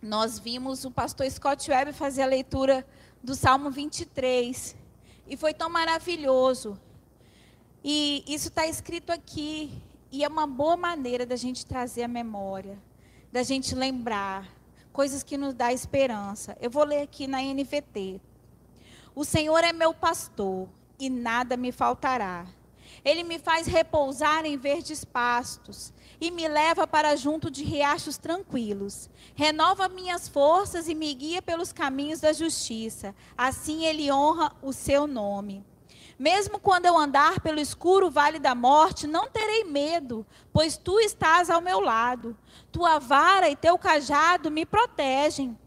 nós 0.01 0.39
vimos 0.39 0.85
o 0.85 0.91
pastor 0.91 1.29
Scott 1.29 1.69
Webb 1.69 1.93
fazer 1.93 2.21
a 2.21 2.25
leitura 2.25 2.85
do 3.23 3.35
Salmo 3.35 3.69
23. 3.69 4.75
E 5.27 5.35
foi 5.35 5.53
tão 5.53 5.69
maravilhoso. 5.69 6.79
E 7.83 8.23
isso 8.27 8.47
está 8.47 8.65
escrito 8.65 9.11
aqui. 9.11 9.71
E 10.11 10.23
é 10.23 10.27
uma 10.27 10.47
boa 10.47 10.75
maneira 10.75 11.25
da 11.25 11.35
gente 11.35 11.65
trazer 11.65 12.03
a 12.03 12.07
memória, 12.07 12.79
da 13.31 13.43
gente 13.43 13.75
lembrar 13.75 14.47
coisas 14.91 15.21
que 15.21 15.37
nos 15.37 15.53
dá 15.53 15.71
esperança. 15.71 16.57
Eu 16.59 16.69
vou 16.69 16.83
ler 16.83 17.01
aqui 17.01 17.27
na 17.27 17.41
NVT. 17.41 18.19
O 19.13 19.23
Senhor 19.23 19.63
é 19.63 19.71
meu 19.71 19.93
pastor 19.93 20.67
e 20.97 21.09
nada 21.09 21.55
me 21.55 21.71
faltará. 21.71 22.47
Ele 23.03 23.23
me 23.23 23.39
faz 23.39 23.67
repousar 23.67 24.45
em 24.45 24.57
verdes 24.57 25.05
pastos 25.05 25.93
e 26.19 26.31
me 26.31 26.47
leva 26.47 26.85
para 26.85 27.15
junto 27.15 27.49
de 27.49 27.63
riachos 27.63 28.17
tranquilos. 28.17 29.09
Renova 29.35 29.87
minhas 29.87 30.27
forças 30.27 30.87
e 30.87 30.95
me 30.95 31.13
guia 31.13 31.41
pelos 31.41 31.71
caminhos 31.71 32.19
da 32.19 32.33
justiça. 32.33 33.15
Assim 33.37 33.85
ele 33.85 34.11
honra 34.11 34.51
o 34.61 34.73
seu 34.73 35.07
nome. 35.07 35.65
Mesmo 36.17 36.59
quando 36.59 36.85
eu 36.85 36.97
andar 36.97 37.39
pelo 37.39 37.61
escuro 37.61 38.11
vale 38.11 38.39
da 38.39 38.53
morte, 38.53 39.07
não 39.07 39.29
terei 39.29 39.63
medo, 39.63 40.25
pois 40.51 40.75
tu 40.75 40.99
estás 40.99 41.49
ao 41.49 41.61
meu 41.61 41.79
lado. 41.79 42.37
Tua 42.69 42.99
vara 42.99 43.49
e 43.49 43.55
teu 43.55 43.77
cajado 43.77 44.51
me 44.51 44.65
protegem. 44.65 45.57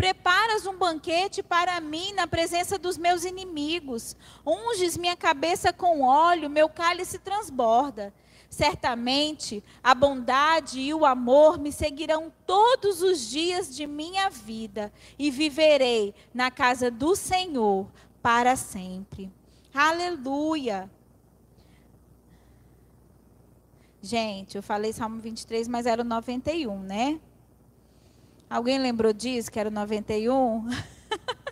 Preparas 0.00 0.64
um 0.64 0.78
banquete 0.78 1.42
para 1.42 1.78
mim 1.78 2.14
na 2.14 2.26
presença 2.26 2.78
dos 2.78 2.96
meus 2.96 3.22
inimigos. 3.22 4.16
Unges 4.46 4.96
minha 4.96 5.14
cabeça 5.14 5.74
com 5.74 6.00
óleo, 6.00 6.48
meu 6.48 6.70
cálice 6.70 7.18
transborda. 7.18 8.10
Certamente 8.48 9.62
a 9.82 9.94
bondade 9.94 10.80
e 10.80 10.94
o 10.94 11.04
amor 11.04 11.58
me 11.58 11.70
seguirão 11.70 12.32
todos 12.46 13.02
os 13.02 13.28
dias 13.28 13.76
de 13.76 13.86
minha 13.86 14.30
vida 14.30 14.90
e 15.18 15.30
viverei 15.30 16.14
na 16.32 16.50
casa 16.50 16.90
do 16.90 17.14
Senhor 17.14 17.86
para 18.22 18.56
sempre. 18.56 19.30
Aleluia. 19.74 20.90
Gente, 24.00 24.56
eu 24.56 24.62
falei 24.62 24.94
Salmo 24.94 25.20
23, 25.20 25.68
mas 25.68 25.84
era 25.84 26.00
o 26.00 26.06
91, 26.06 26.80
né? 26.80 27.20
Alguém 28.50 28.80
lembrou 28.80 29.12
disso, 29.12 29.48
que 29.48 29.60
era 29.60 29.68
o 29.68 29.72
91? 29.72 30.68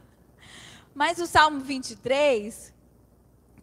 Mas 0.92 1.20
o 1.20 1.28
Salmo 1.28 1.60
23 1.60 2.74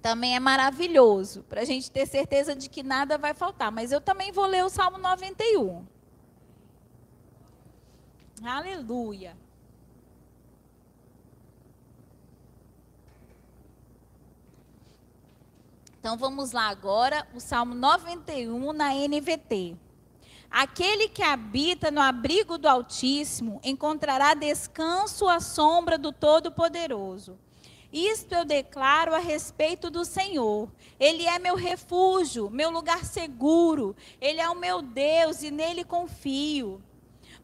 também 0.02 0.38
é 0.38 0.40
maravilhoso, 0.40 1.44
para 1.44 1.62
a 1.62 1.66
gente 1.66 1.92
ter 1.92 2.06
certeza 2.06 2.56
de 2.56 2.70
que 2.70 2.82
nada 2.82 3.18
vai 3.18 3.34
faltar. 3.34 3.74
Mas 3.74 3.92
eu 3.92 4.00
também 4.00 4.32
vou 4.32 4.46
ler 4.46 4.64
o 4.64 4.70
Salmo 4.70 4.98
91. 4.98 5.86
Aleluia. 8.42 9.36
Então 16.00 16.16
vamos 16.16 16.54
lá 16.54 16.70
agora, 16.70 17.28
o 17.34 17.40
Salmo 17.42 17.76
91 17.76 18.72
na 18.72 18.94
NVT. 18.94 19.76
Aquele 20.58 21.10
que 21.10 21.22
habita 21.22 21.92
no 21.92 22.00
abrigo 22.00 22.58
do 22.58 22.66
Altíssimo 22.66 23.60
encontrará 23.62 24.34
descanso 24.34 25.28
à 25.28 25.42
sombra 25.42 25.98
do 25.98 26.14
Todo-Poderoso. 26.14 27.38
Isto 27.92 28.36
eu 28.36 28.46
declaro 28.46 29.14
a 29.14 29.18
respeito 29.18 29.90
do 29.90 30.06
Senhor. 30.06 30.72
Ele 30.98 31.26
é 31.26 31.38
meu 31.40 31.58
refúgio, 31.58 32.50
meu 32.50 32.70
lugar 32.70 33.04
seguro. 33.04 33.98
Ele 34.22 34.40
é 34.40 34.50
o 34.50 34.56
meu 34.56 34.82
Deus 34.82 35.44
e 35.44 35.52
nele 35.52 35.84
confio. 35.84 36.82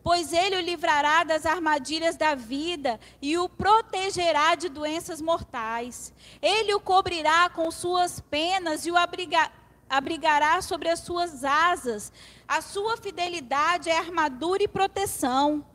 Pois 0.01 0.31
ele 0.31 0.55
o 0.55 0.61
livrará 0.61 1.25
das 1.25 1.45
armadilhas 1.45 2.15
da 2.15 2.33
vida 2.33 2.97
e 3.21 3.37
o 3.37 3.49
protegerá 3.49 4.55
de 4.55 4.69
doenças 4.69 5.21
mortais. 5.21 6.13
Ele 6.41 6.73
o 6.73 6.79
cobrirá 6.79 7.49
com 7.49 7.69
suas 7.71 8.21
penas 8.21 8.85
e 8.85 8.91
o 8.91 8.95
abrigará 8.95 9.51
abrigará 9.91 10.61
sobre 10.61 10.87
as 10.87 11.01
suas 11.01 11.43
asas. 11.43 12.13
A 12.53 12.59
sua 12.59 12.97
fidelidade 12.97 13.89
é 13.89 13.97
armadura 13.97 14.61
e 14.61 14.67
proteção. 14.67 15.65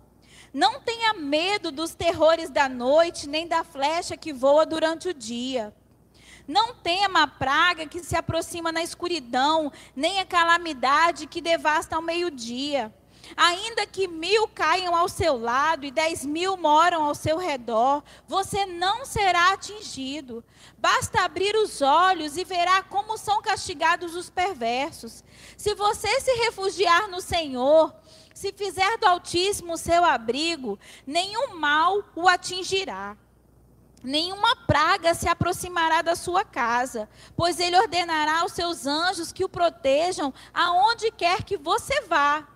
Não 0.53 0.79
tenha 0.79 1.15
medo 1.15 1.73
dos 1.73 1.95
terrores 1.95 2.51
da 2.51 2.69
noite, 2.69 3.27
nem 3.27 3.49
da 3.49 3.65
flecha 3.65 4.15
que 4.15 4.31
voa 4.31 4.67
durante 4.67 5.09
o 5.09 5.15
dia. 5.15 5.75
Não 6.47 6.75
tema 6.75 7.23
a 7.23 7.27
praga 7.27 7.87
que 7.87 8.01
se 8.01 8.15
aproxima 8.15 8.71
na 8.71 8.83
escuridão, 8.83 9.73
nem 9.97 10.21
a 10.21 10.27
calamidade 10.27 11.27
que 11.27 11.41
devasta 11.41 11.97
ao 11.97 12.03
meio-dia. 12.03 12.93
Ainda 13.37 13.87
que 13.87 14.07
mil 14.07 14.47
caiam 14.49 14.95
ao 14.95 15.09
seu 15.09 15.39
lado 15.39 15.87
e 15.87 15.91
dez 15.91 16.25
mil 16.25 16.57
moram 16.57 17.05
ao 17.05 17.15
seu 17.15 17.39
redor, 17.39 18.05
você 18.29 18.67
não 18.67 19.05
será 19.05 19.53
atingido. 19.53 20.45
Basta 20.79 21.25
abrir 21.25 21.57
os 21.57 21.81
olhos 21.81 22.37
e 22.37 22.45
verá 22.45 22.83
como 22.83 23.17
são 23.17 23.41
castigados 23.41 24.15
os 24.15 24.29
perversos. 24.29 25.25
Se 25.57 25.75
você 25.75 26.21
se 26.21 26.33
refugiar 26.45 27.09
no 27.09 27.21
Senhor, 27.21 27.95
se 28.35 28.53
fizer 28.53 28.99
do 28.99 29.07
Altíssimo 29.07 29.79
seu 29.79 30.05
abrigo, 30.05 30.79
nenhum 31.07 31.57
mal 31.57 32.05
o 32.15 32.29
atingirá. 32.29 33.17
Nenhuma 34.03 34.55
praga 34.67 35.15
se 35.15 35.29
aproximará 35.29 36.01
da 36.01 36.15
sua 36.15 36.45
casa, 36.45 37.09
pois 37.35 37.59
ele 37.59 37.77
ordenará 37.77 38.41
aos 38.41 38.53
seus 38.53 38.87
anjos 38.87 39.33
que 39.33 39.45
o 39.45 39.49
protejam 39.49 40.33
aonde 40.55 41.11
quer 41.11 41.43
que 41.43 41.57
você 41.57 42.03
vá. 42.03 42.47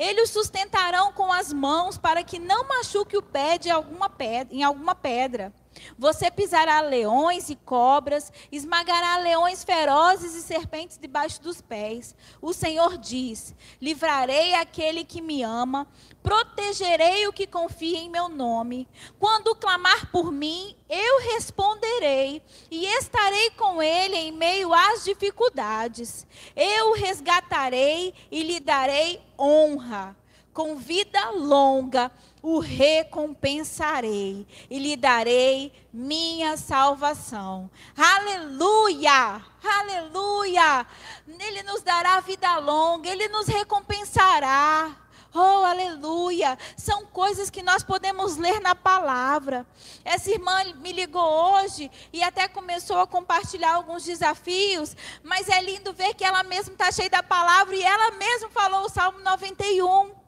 Eles 0.00 0.30
o 0.30 0.32
sustentarão 0.32 1.12
com 1.12 1.30
as 1.30 1.52
mãos 1.52 1.98
para 1.98 2.24
que 2.24 2.38
não 2.38 2.66
machuque 2.66 3.18
o 3.18 3.22
pé 3.22 3.58
de 3.58 3.68
alguma 3.68 4.08
pedra, 4.08 4.54
em 4.54 4.62
alguma 4.62 4.94
pedra. 4.94 5.52
Você 5.98 6.30
pisará 6.30 6.80
leões 6.80 7.50
e 7.50 7.56
cobras, 7.56 8.32
esmagará 8.50 9.18
leões 9.18 9.64
ferozes 9.64 10.34
e 10.34 10.42
serpentes 10.42 10.98
debaixo 10.98 11.40
dos 11.42 11.60
pés. 11.60 12.14
O 12.40 12.52
Senhor 12.52 12.98
diz: 12.98 13.54
Livrarei 13.80 14.54
aquele 14.54 15.04
que 15.04 15.20
me 15.20 15.42
ama, 15.42 15.86
protegerei 16.22 17.26
o 17.26 17.32
que 17.32 17.46
confia 17.46 17.98
em 17.98 18.10
meu 18.10 18.28
nome. 18.28 18.88
Quando 19.18 19.54
clamar 19.54 20.10
por 20.10 20.30
mim, 20.30 20.76
eu 20.88 21.20
responderei 21.32 22.42
e 22.70 22.86
estarei 22.86 23.50
com 23.50 23.82
ele 23.82 24.16
em 24.16 24.32
meio 24.32 24.72
às 24.74 25.04
dificuldades. 25.04 26.26
Eu 26.56 26.90
o 26.90 26.94
resgatarei 26.94 28.14
e 28.30 28.42
lhe 28.42 28.60
darei 28.60 29.20
honra. 29.38 30.16
Com 30.52 30.76
vida 30.76 31.30
longa 31.30 32.10
o 32.42 32.58
recompensarei 32.58 34.46
e 34.68 34.78
lhe 34.78 34.96
darei 34.96 35.72
minha 35.92 36.56
salvação. 36.56 37.70
Aleluia! 37.96 39.42
Aleluia! 39.62 40.86
Ele 41.26 41.62
nos 41.62 41.82
dará 41.82 42.20
vida 42.20 42.58
longa, 42.58 43.08
ele 43.08 43.28
nos 43.28 43.46
recompensará. 43.46 44.96
Oh, 45.32 45.64
aleluia! 45.64 46.58
São 46.76 47.06
coisas 47.06 47.50
que 47.50 47.62
nós 47.62 47.84
podemos 47.84 48.36
ler 48.36 48.60
na 48.60 48.74
palavra. 48.74 49.64
Essa 50.04 50.30
irmã 50.30 50.64
me 50.76 50.92
ligou 50.92 51.22
hoje 51.22 51.88
e 52.12 52.22
até 52.22 52.48
começou 52.48 52.98
a 52.98 53.06
compartilhar 53.06 53.74
alguns 53.74 54.04
desafios, 54.04 54.96
mas 55.22 55.48
é 55.48 55.62
lindo 55.62 55.92
ver 55.92 56.14
que 56.14 56.24
ela 56.24 56.42
mesma 56.42 56.72
está 56.72 56.90
cheia 56.90 57.10
da 57.10 57.22
palavra 57.22 57.76
e 57.76 57.82
ela 57.82 58.10
mesma 58.12 58.48
falou 58.50 58.86
o 58.86 58.88
Salmo 58.88 59.20
91. 59.20 60.19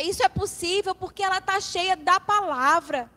Isso 0.00 0.22
é 0.22 0.28
possível 0.28 0.94
porque 0.94 1.22
ela 1.22 1.38
está 1.38 1.60
cheia 1.60 1.96
da 1.96 2.18
palavra. 2.18 3.10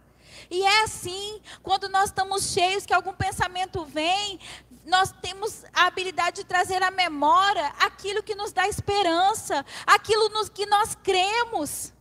E 0.50 0.64
é 0.64 0.84
assim, 0.84 1.42
quando 1.64 1.90
nós 1.90 2.06
estamos 2.06 2.52
cheios, 2.52 2.86
que 2.86 2.94
algum 2.94 3.14
pensamento 3.14 3.86
vem, 3.86 4.40
nós 4.86 5.12
temos 5.22 5.64
a 5.74 5.88
habilidade 5.88 6.38
de 6.38 6.44
trazer 6.44 6.84
à 6.84 6.92
memória 6.92 7.66
aquilo 7.80 8.22
que 8.22 8.36
nos 8.36 8.52
dá 8.52 8.68
esperança, 8.68 9.66
aquilo 9.86 10.30
nos 10.30 10.50
que 10.50 10.66
nós 10.66 10.96
cremos. 10.96 11.94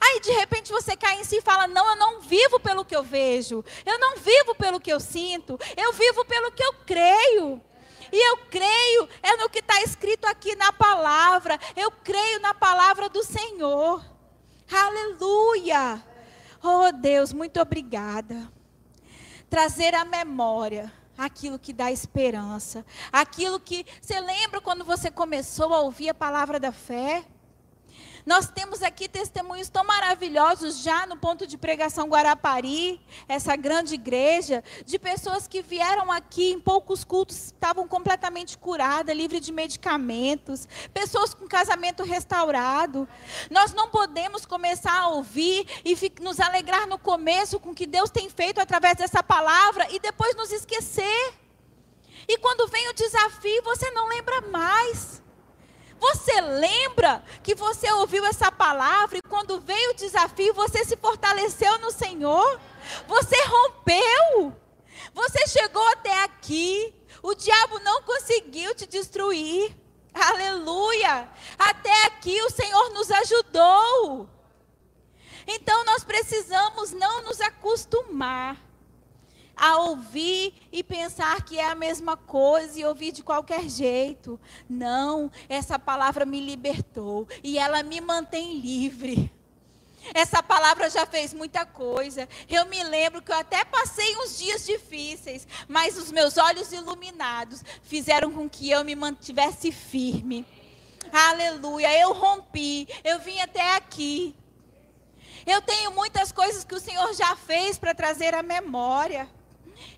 Aí 0.00 0.20
de 0.20 0.32
repente 0.32 0.72
você 0.72 0.96
cai 0.96 1.20
em 1.20 1.24
si 1.24 1.36
e 1.36 1.42
fala: 1.42 1.66
Não, 1.66 1.86
eu 1.90 1.96
não 1.96 2.20
vivo 2.20 2.58
pelo 2.58 2.84
que 2.84 2.96
eu 2.96 3.02
vejo, 3.02 3.64
eu 3.84 3.98
não 3.98 4.16
vivo 4.16 4.54
pelo 4.54 4.80
que 4.80 4.92
eu 4.92 4.98
sinto, 4.98 5.58
eu 5.76 5.92
vivo 5.92 6.24
pelo 6.24 6.50
que 6.52 6.62
eu 6.62 6.72
creio. 6.86 7.60
E 8.10 8.30
eu 8.30 8.38
creio 8.50 9.08
é 9.22 9.36
no 9.36 9.48
que 9.48 9.60
está 9.60 9.80
escrito 9.82 10.26
aqui 10.26 10.54
na 10.56 10.72
palavra, 10.72 11.58
eu 11.76 11.90
creio 11.90 12.40
na 12.40 12.52
palavra 12.54 13.08
do 13.08 13.22
Senhor. 13.22 14.11
Aleluia! 14.74 16.02
Oh 16.62 16.90
Deus, 16.92 17.32
muito 17.32 17.60
obrigada. 17.60 18.50
Trazer 19.50 19.94
à 19.94 20.04
memória 20.04 20.90
aquilo 21.16 21.58
que 21.58 21.72
dá 21.72 21.92
esperança, 21.92 22.84
aquilo 23.12 23.60
que 23.60 23.84
você 24.00 24.18
lembra 24.18 24.60
quando 24.60 24.84
você 24.84 25.10
começou 25.10 25.74
a 25.74 25.80
ouvir 25.80 26.08
a 26.08 26.14
palavra 26.14 26.58
da 26.58 26.72
fé? 26.72 27.24
Nós 28.24 28.48
temos 28.48 28.82
aqui 28.82 29.08
testemunhos 29.08 29.68
tão 29.68 29.84
maravilhosos 29.84 30.82
já 30.82 31.06
no 31.06 31.16
ponto 31.16 31.44
de 31.44 31.58
pregação 31.58 32.08
Guarapari, 32.08 33.00
essa 33.26 33.56
grande 33.56 33.94
igreja, 33.94 34.62
de 34.86 34.96
pessoas 34.96 35.48
que 35.48 35.60
vieram 35.60 36.10
aqui 36.10 36.52
em 36.52 36.60
poucos 36.60 37.02
cultos, 37.02 37.46
estavam 37.46 37.86
completamente 37.88 38.56
curadas, 38.56 39.16
livres 39.16 39.40
de 39.40 39.52
medicamentos, 39.52 40.68
pessoas 40.94 41.34
com 41.34 41.48
casamento 41.48 42.04
restaurado. 42.04 43.08
Nós 43.50 43.74
não 43.74 43.88
podemos 43.88 44.46
começar 44.46 45.00
a 45.00 45.08
ouvir 45.08 45.66
e 45.84 45.96
nos 46.20 46.38
alegrar 46.38 46.86
no 46.86 46.98
começo 46.98 47.58
com 47.58 47.70
o 47.70 47.74
que 47.74 47.86
Deus 47.86 48.08
tem 48.10 48.30
feito 48.30 48.60
através 48.60 48.96
dessa 48.96 49.22
palavra 49.22 49.88
e 49.90 49.98
depois 49.98 50.36
nos 50.36 50.52
esquecer. 50.52 51.34
E 52.28 52.38
quando 52.38 52.68
vem 52.68 52.88
o 52.88 52.94
desafio, 52.94 53.62
você 53.64 53.90
não 53.90 54.08
lembra 54.08 54.42
mais. 54.42 55.20
Você 56.02 56.40
lembra 56.40 57.24
que 57.44 57.54
você 57.54 57.88
ouviu 57.92 58.26
essa 58.26 58.50
palavra 58.50 59.18
e 59.18 59.28
quando 59.28 59.60
veio 59.60 59.92
o 59.92 59.94
desafio, 59.94 60.52
você 60.52 60.84
se 60.84 60.96
fortaleceu 60.96 61.78
no 61.78 61.92
Senhor? 61.92 62.60
Você 63.06 63.36
rompeu? 63.44 64.52
Você 65.14 65.46
chegou 65.46 65.86
até 65.90 66.24
aqui. 66.24 66.92
O 67.22 67.36
diabo 67.36 67.78
não 67.78 68.02
conseguiu 68.02 68.74
te 68.74 68.84
destruir. 68.84 69.76
Aleluia! 70.12 71.30
Até 71.56 72.06
aqui 72.06 72.42
o 72.42 72.50
Senhor 72.50 72.90
nos 72.90 73.08
ajudou. 73.08 74.28
Então 75.46 75.84
nós 75.84 76.02
precisamos 76.02 76.90
não 76.90 77.22
nos 77.22 77.40
acostumar 77.40 78.56
a 79.56 79.78
ouvir 79.78 80.54
e 80.72 80.82
pensar 80.82 81.44
que 81.44 81.58
é 81.58 81.64
a 81.64 81.74
mesma 81.74 82.16
coisa 82.16 82.78
e 82.78 82.84
ouvir 82.84 83.12
de 83.12 83.22
qualquer 83.22 83.68
jeito. 83.68 84.40
Não, 84.68 85.30
essa 85.48 85.78
palavra 85.78 86.24
me 86.24 86.40
libertou 86.40 87.28
e 87.42 87.58
ela 87.58 87.82
me 87.82 88.00
mantém 88.00 88.58
livre. 88.58 89.32
Essa 90.14 90.42
palavra 90.42 90.90
já 90.90 91.06
fez 91.06 91.32
muita 91.32 91.64
coisa. 91.64 92.28
Eu 92.48 92.66
me 92.66 92.82
lembro 92.82 93.22
que 93.22 93.30
eu 93.30 93.36
até 93.36 93.64
passei 93.64 94.16
uns 94.18 94.36
dias 94.36 94.66
difíceis, 94.66 95.46
mas 95.68 95.96
os 95.96 96.10
meus 96.10 96.36
olhos 96.36 96.72
iluminados 96.72 97.62
fizeram 97.82 98.32
com 98.32 98.48
que 98.48 98.70
eu 98.70 98.84
me 98.84 98.96
mantivesse 98.96 99.70
firme. 99.70 100.44
Aleluia, 101.12 102.00
eu 102.00 102.12
rompi, 102.12 102.88
eu 103.04 103.20
vim 103.20 103.38
até 103.40 103.76
aqui. 103.76 104.34
Eu 105.46 105.60
tenho 105.60 105.90
muitas 105.92 106.32
coisas 106.32 106.64
que 106.64 106.74
o 106.74 106.80
Senhor 106.80 107.12
já 107.14 107.36
fez 107.36 107.78
para 107.78 107.94
trazer 107.94 108.34
à 108.34 108.42
memória. 108.42 109.28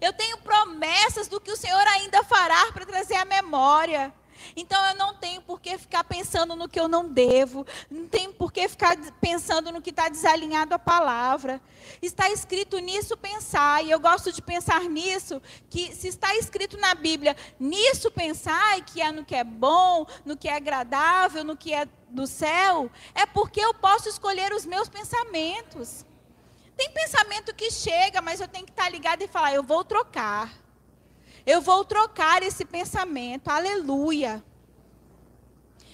Eu 0.00 0.12
tenho 0.12 0.38
promessas 0.38 1.28
do 1.28 1.40
que 1.40 1.52
o 1.52 1.56
Senhor 1.56 1.86
ainda 1.88 2.22
fará 2.24 2.72
para 2.72 2.86
trazer 2.86 3.16
a 3.16 3.24
memória. 3.24 4.12
Então 4.56 4.84
eu 4.86 4.94
não 4.96 5.14
tenho 5.14 5.40
por 5.42 5.60
que 5.60 5.76
ficar 5.78 6.04
pensando 6.04 6.54
no 6.54 6.68
que 6.68 6.78
eu 6.78 6.88
não 6.88 7.08
devo, 7.08 7.66
não 7.90 8.06
tenho 8.06 8.32
por 8.32 8.52
que 8.52 8.68
ficar 8.68 8.96
pensando 9.20 9.72
no 9.72 9.80
que 9.80 9.90
está 9.90 10.08
desalinhado 10.08 10.74
à 10.74 10.78
palavra. 10.78 11.60
Está 12.00 12.30
escrito 12.30 12.78
nisso 12.78 13.16
pensar, 13.16 13.84
e 13.84 13.90
eu 13.90 14.00
gosto 14.00 14.32
de 14.32 14.42
pensar 14.42 14.82
nisso, 14.84 15.40
que 15.70 15.94
se 15.94 16.08
está 16.08 16.34
escrito 16.36 16.76
na 16.76 16.94
Bíblia, 16.94 17.36
nisso 17.58 18.10
pensar, 18.10 18.80
que 18.82 19.00
é 19.00 19.10
no 19.10 19.24
que 19.24 19.34
é 19.34 19.44
bom, 19.44 20.06
no 20.24 20.36
que 20.36 20.48
é 20.48 20.56
agradável, 20.56 21.44
no 21.44 21.56
que 21.56 21.72
é 21.72 21.86
do 22.08 22.26
céu, 22.26 22.90
é 23.14 23.26
porque 23.26 23.60
eu 23.60 23.74
posso 23.74 24.08
escolher 24.08 24.52
os 24.52 24.64
meus 24.64 24.88
pensamentos. 24.88 26.04
Tem 26.76 26.90
pensamento 26.90 27.54
que 27.54 27.70
chega, 27.70 28.20
mas 28.20 28.40
eu 28.40 28.48
tenho 28.48 28.64
que 28.64 28.72
estar 28.72 28.88
ligado 28.88 29.22
e 29.22 29.28
falar: 29.28 29.54
eu 29.54 29.62
vou 29.62 29.84
trocar. 29.84 30.52
Eu 31.46 31.60
vou 31.60 31.84
trocar 31.84 32.42
esse 32.42 32.64
pensamento. 32.64 33.48
Aleluia. 33.48 34.42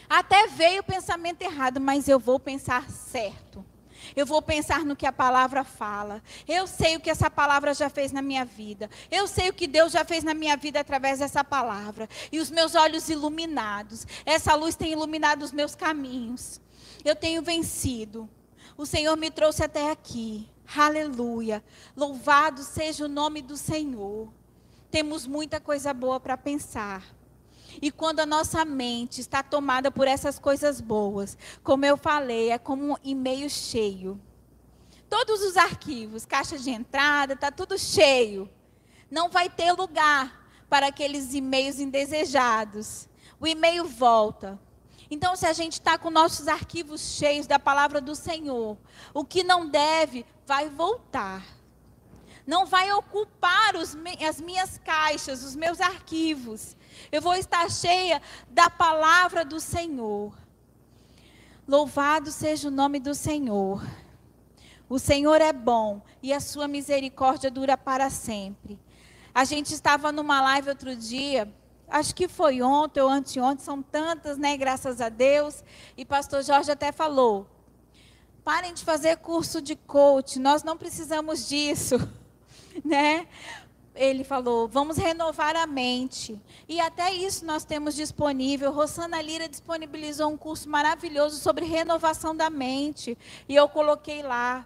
Até 0.08 0.46
veio 0.48 0.80
o 0.80 0.84
pensamento 0.84 1.42
errado, 1.42 1.80
mas 1.80 2.08
eu 2.08 2.18
vou 2.18 2.38
pensar 2.38 2.88
certo. 2.90 3.64
Eu 4.16 4.26
vou 4.26 4.42
pensar 4.42 4.84
no 4.84 4.96
que 4.96 5.06
a 5.06 5.12
palavra 5.12 5.62
fala. 5.62 6.22
Eu 6.48 6.66
sei 6.66 6.96
o 6.96 7.00
que 7.00 7.10
essa 7.10 7.30
palavra 7.30 7.74
já 7.74 7.88
fez 7.88 8.12
na 8.12 8.22
minha 8.22 8.44
vida. 8.44 8.90
Eu 9.10 9.26
sei 9.26 9.50
o 9.50 9.52
que 9.52 9.66
Deus 9.66 9.92
já 9.92 10.04
fez 10.04 10.24
na 10.24 10.34
minha 10.34 10.56
vida 10.56 10.80
através 10.80 11.18
dessa 11.18 11.44
palavra. 11.44 12.08
E 12.32 12.40
os 12.40 12.50
meus 12.50 12.74
olhos 12.74 13.08
iluminados. 13.08 14.06
Essa 14.24 14.54
luz 14.54 14.74
tem 14.74 14.92
iluminado 14.92 15.42
os 15.42 15.52
meus 15.52 15.74
caminhos. 15.74 16.60
Eu 17.04 17.14
tenho 17.14 17.42
vencido. 17.42 18.28
O 18.76 18.86
Senhor 18.86 19.16
me 19.16 19.30
trouxe 19.30 19.62
até 19.62 19.90
aqui. 19.90 20.48
Aleluia. 20.76 21.64
Louvado 21.96 22.62
seja 22.62 23.04
o 23.04 23.08
nome 23.08 23.42
do 23.42 23.56
Senhor. 23.56 24.32
Temos 24.90 25.26
muita 25.26 25.60
coisa 25.60 25.92
boa 25.92 26.20
para 26.20 26.36
pensar. 26.36 27.04
E 27.80 27.90
quando 27.90 28.20
a 28.20 28.26
nossa 28.26 28.64
mente 28.64 29.20
está 29.20 29.42
tomada 29.42 29.90
por 29.90 30.08
essas 30.08 30.38
coisas 30.38 30.80
boas, 30.80 31.36
como 31.62 31.84
eu 31.84 31.96
falei, 31.96 32.50
é 32.50 32.58
como 32.58 32.92
um 32.92 32.96
e-mail 33.02 33.48
cheio. 33.48 34.20
Todos 35.08 35.42
os 35.42 35.56
arquivos, 35.56 36.24
caixa 36.24 36.58
de 36.58 36.70
entrada, 36.70 37.34
está 37.34 37.50
tudo 37.50 37.78
cheio. 37.78 38.48
Não 39.10 39.28
vai 39.28 39.48
ter 39.48 39.72
lugar 39.72 40.40
para 40.68 40.86
aqueles 40.86 41.34
e-mails 41.34 41.80
indesejados. 41.80 43.08
O 43.40 43.46
e-mail 43.46 43.84
volta. 43.86 44.58
Então, 45.10 45.34
se 45.34 45.44
a 45.44 45.52
gente 45.52 45.72
está 45.72 45.98
com 45.98 46.08
nossos 46.08 46.46
arquivos 46.46 47.00
cheios 47.00 47.46
da 47.46 47.58
palavra 47.58 48.00
do 48.00 48.14
Senhor, 48.14 48.78
o 49.12 49.24
que 49.24 49.42
não 49.42 49.68
deve 49.68 50.24
vai 50.46 50.68
voltar. 50.68 51.44
Não 52.46 52.64
vai 52.64 52.92
ocupar 52.92 53.74
os, 53.76 53.96
as 54.26 54.40
minhas 54.40 54.78
caixas, 54.78 55.42
os 55.42 55.56
meus 55.56 55.80
arquivos. 55.80 56.76
Eu 57.10 57.20
vou 57.20 57.34
estar 57.34 57.68
cheia 57.70 58.22
da 58.48 58.70
palavra 58.70 59.44
do 59.44 59.60
Senhor. 59.60 60.32
Louvado 61.66 62.30
seja 62.30 62.68
o 62.68 62.70
nome 62.70 63.00
do 63.00 63.14
Senhor. 63.14 63.84
O 64.88 64.98
Senhor 64.98 65.40
é 65.40 65.52
bom 65.52 66.02
e 66.22 66.32
a 66.32 66.40
sua 66.40 66.66
misericórdia 66.66 67.50
dura 67.50 67.76
para 67.76 68.10
sempre. 68.10 68.78
A 69.32 69.44
gente 69.44 69.72
estava 69.72 70.10
numa 70.10 70.40
live 70.40 70.70
outro 70.70 70.96
dia 70.96 71.52
acho 71.90 72.14
que 72.14 72.28
foi 72.28 72.62
ontem 72.62 73.00
ou 73.00 73.08
anteontem, 73.08 73.64
são 73.64 73.82
tantas, 73.82 74.38
né? 74.38 74.56
Graças 74.56 75.00
a 75.00 75.08
Deus. 75.08 75.64
E 75.96 76.04
pastor 76.04 76.42
Jorge 76.42 76.70
até 76.70 76.92
falou: 76.92 77.46
parem 78.44 78.72
de 78.72 78.84
fazer 78.84 79.16
curso 79.16 79.60
de 79.60 79.74
coach, 79.74 80.38
nós 80.38 80.62
não 80.62 80.76
precisamos 80.76 81.48
disso, 81.48 81.96
né? 82.84 83.26
Ele 83.94 84.22
falou: 84.22 84.68
vamos 84.68 84.96
renovar 84.96 85.56
a 85.56 85.66
mente. 85.66 86.40
E 86.68 86.80
até 86.80 87.12
isso 87.12 87.44
nós 87.44 87.64
temos 87.64 87.94
disponível. 87.94 88.70
Rosana 88.70 89.20
Lira 89.20 89.48
disponibilizou 89.48 90.30
um 90.30 90.36
curso 90.36 90.68
maravilhoso 90.68 91.40
sobre 91.40 91.64
renovação 91.64 92.34
da 92.34 92.48
mente. 92.48 93.18
E 93.48 93.54
eu 93.54 93.68
coloquei 93.68 94.22
lá. 94.22 94.64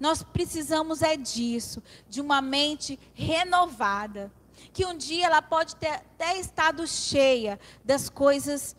Nós 0.00 0.20
precisamos 0.20 1.00
é 1.00 1.16
disso, 1.16 1.80
de 2.08 2.20
uma 2.20 2.42
mente 2.42 2.98
renovada 3.14 4.32
que 4.72 4.84
um 4.84 4.96
dia 4.96 5.26
ela 5.26 5.42
pode 5.42 5.76
ter 5.76 5.88
até 5.88 6.38
estado 6.38 6.86
cheia 6.86 7.58
das 7.84 8.08
coisas, 8.08 8.76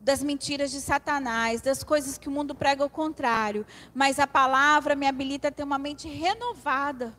das 0.00 0.22
mentiras 0.22 0.70
de 0.70 0.80
Satanás, 0.80 1.60
das 1.60 1.82
coisas 1.82 2.18
que 2.18 2.28
o 2.28 2.30
mundo 2.30 2.54
prega 2.54 2.82
ao 2.82 2.90
contrário, 2.90 3.66
mas 3.94 4.18
a 4.18 4.26
palavra 4.26 4.94
me 4.94 5.06
habilita 5.06 5.48
a 5.48 5.50
ter 5.50 5.62
uma 5.62 5.78
mente 5.78 6.08
renovada. 6.08 7.16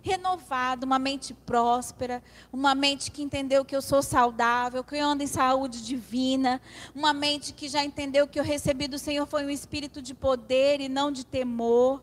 Renovada, 0.00 0.86
uma 0.86 0.98
mente 0.98 1.34
próspera, 1.34 2.22
uma 2.52 2.74
mente 2.74 3.10
que 3.10 3.22
entendeu 3.22 3.64
que 3.64 3.74
eu 3.74 3.82
sou 3.82 4.00
saudável, 4.00 4.84
que 4.84 4.94
eu 4.96 5.04
ando 5.04 5.24
em 5.24 5.26
saúde 5.26 5.84
divina, 5.84 6.62
uma 6.94 7.12
mente 7.12 7.52
que 7.52 7.68
já 7.68 7.84
entendeu 7.84 8.26
que 8.26 8.38
eu 8.38 8.44
recebi 8.44 8.86
do 8.86 8.98
Senhor 8.98 9.26
foi 9.26 9.44
um 9.44 9.50
espírito 9.50 10.00
de 10.00 10.14
poder 10.14 10.80
e 10.80 10.88
não 10.88 11.10
de 11.10 11.26
temor. 11.26 12.02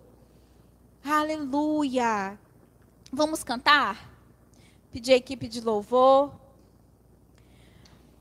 Aleluia! 1.04 2.38
Vamos 3.12 3.44
cantar? 3.44 4.15
Pedir 4.96 5.12
a 5.12 5.18
equipe 5.18 5.50
de 5.50 5.60
louvor 5.60 6.32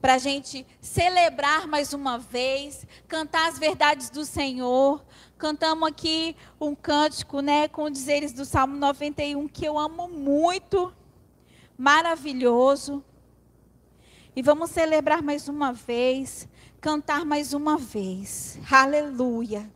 para 0.00 0.14
a 0.14 0.18
gente 0.18 0.66
celebrar 0.80 1.68
mais 1.68 1.92
uma 1.92 2.18
vez, 2.18 2.84
cantar 3.06 3.48
as 3.48 3.60
verdades 3.60 4.10
do 4.10 4.24
Senhor. 4.24 5.00
Cantamos 5.38 5.88
aqui 5.88 6.34
um 6.60 6.74
cântico, 6.74 7.38
né, 7.38 7.68
com 7.68 7.88
dizeres 7.88 8.32
do 8.32 8.44
Salmo 8.44 8.76
91 8.76 9.46
que 9.46 9.64
eu 9.64 9.78
amo 9.78 10.08
muito, 10.08 10.92
maravilhoso. 11.78 13.04
E 14.34 14.42
vamos 14.42 14.70
celebrar 14.70 15.22
mais 15.22 15.48
uma 15.48 15.72
vez, 15.72 16.48
cantar 16.80 17.24
mais 17.24 17.54
uma 17.54 17.78
vez. 17.78 18.58
Aleluia. 18.68 19.70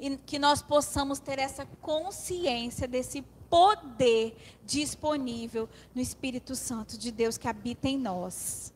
E 0.00 0.16
que 0.16 0.38
nós 0.38 0.62
possamos 0.62 1.18
ter 1.18 1.38
essa 1.38 1.66
consciência 1.82 2.88
desse 2.88 3.22
poder 3.52 4.34
disponível 4.64 5.68
no 5.94 6.00
Espírito 6.00 6.56
Santo 6.56 6.96
de 6.96 7.12
Deus 7.12 7.36
que 7.36 7.46
habita 7.46 7.86
em 7.86 7.98
nós. 7.98 8.71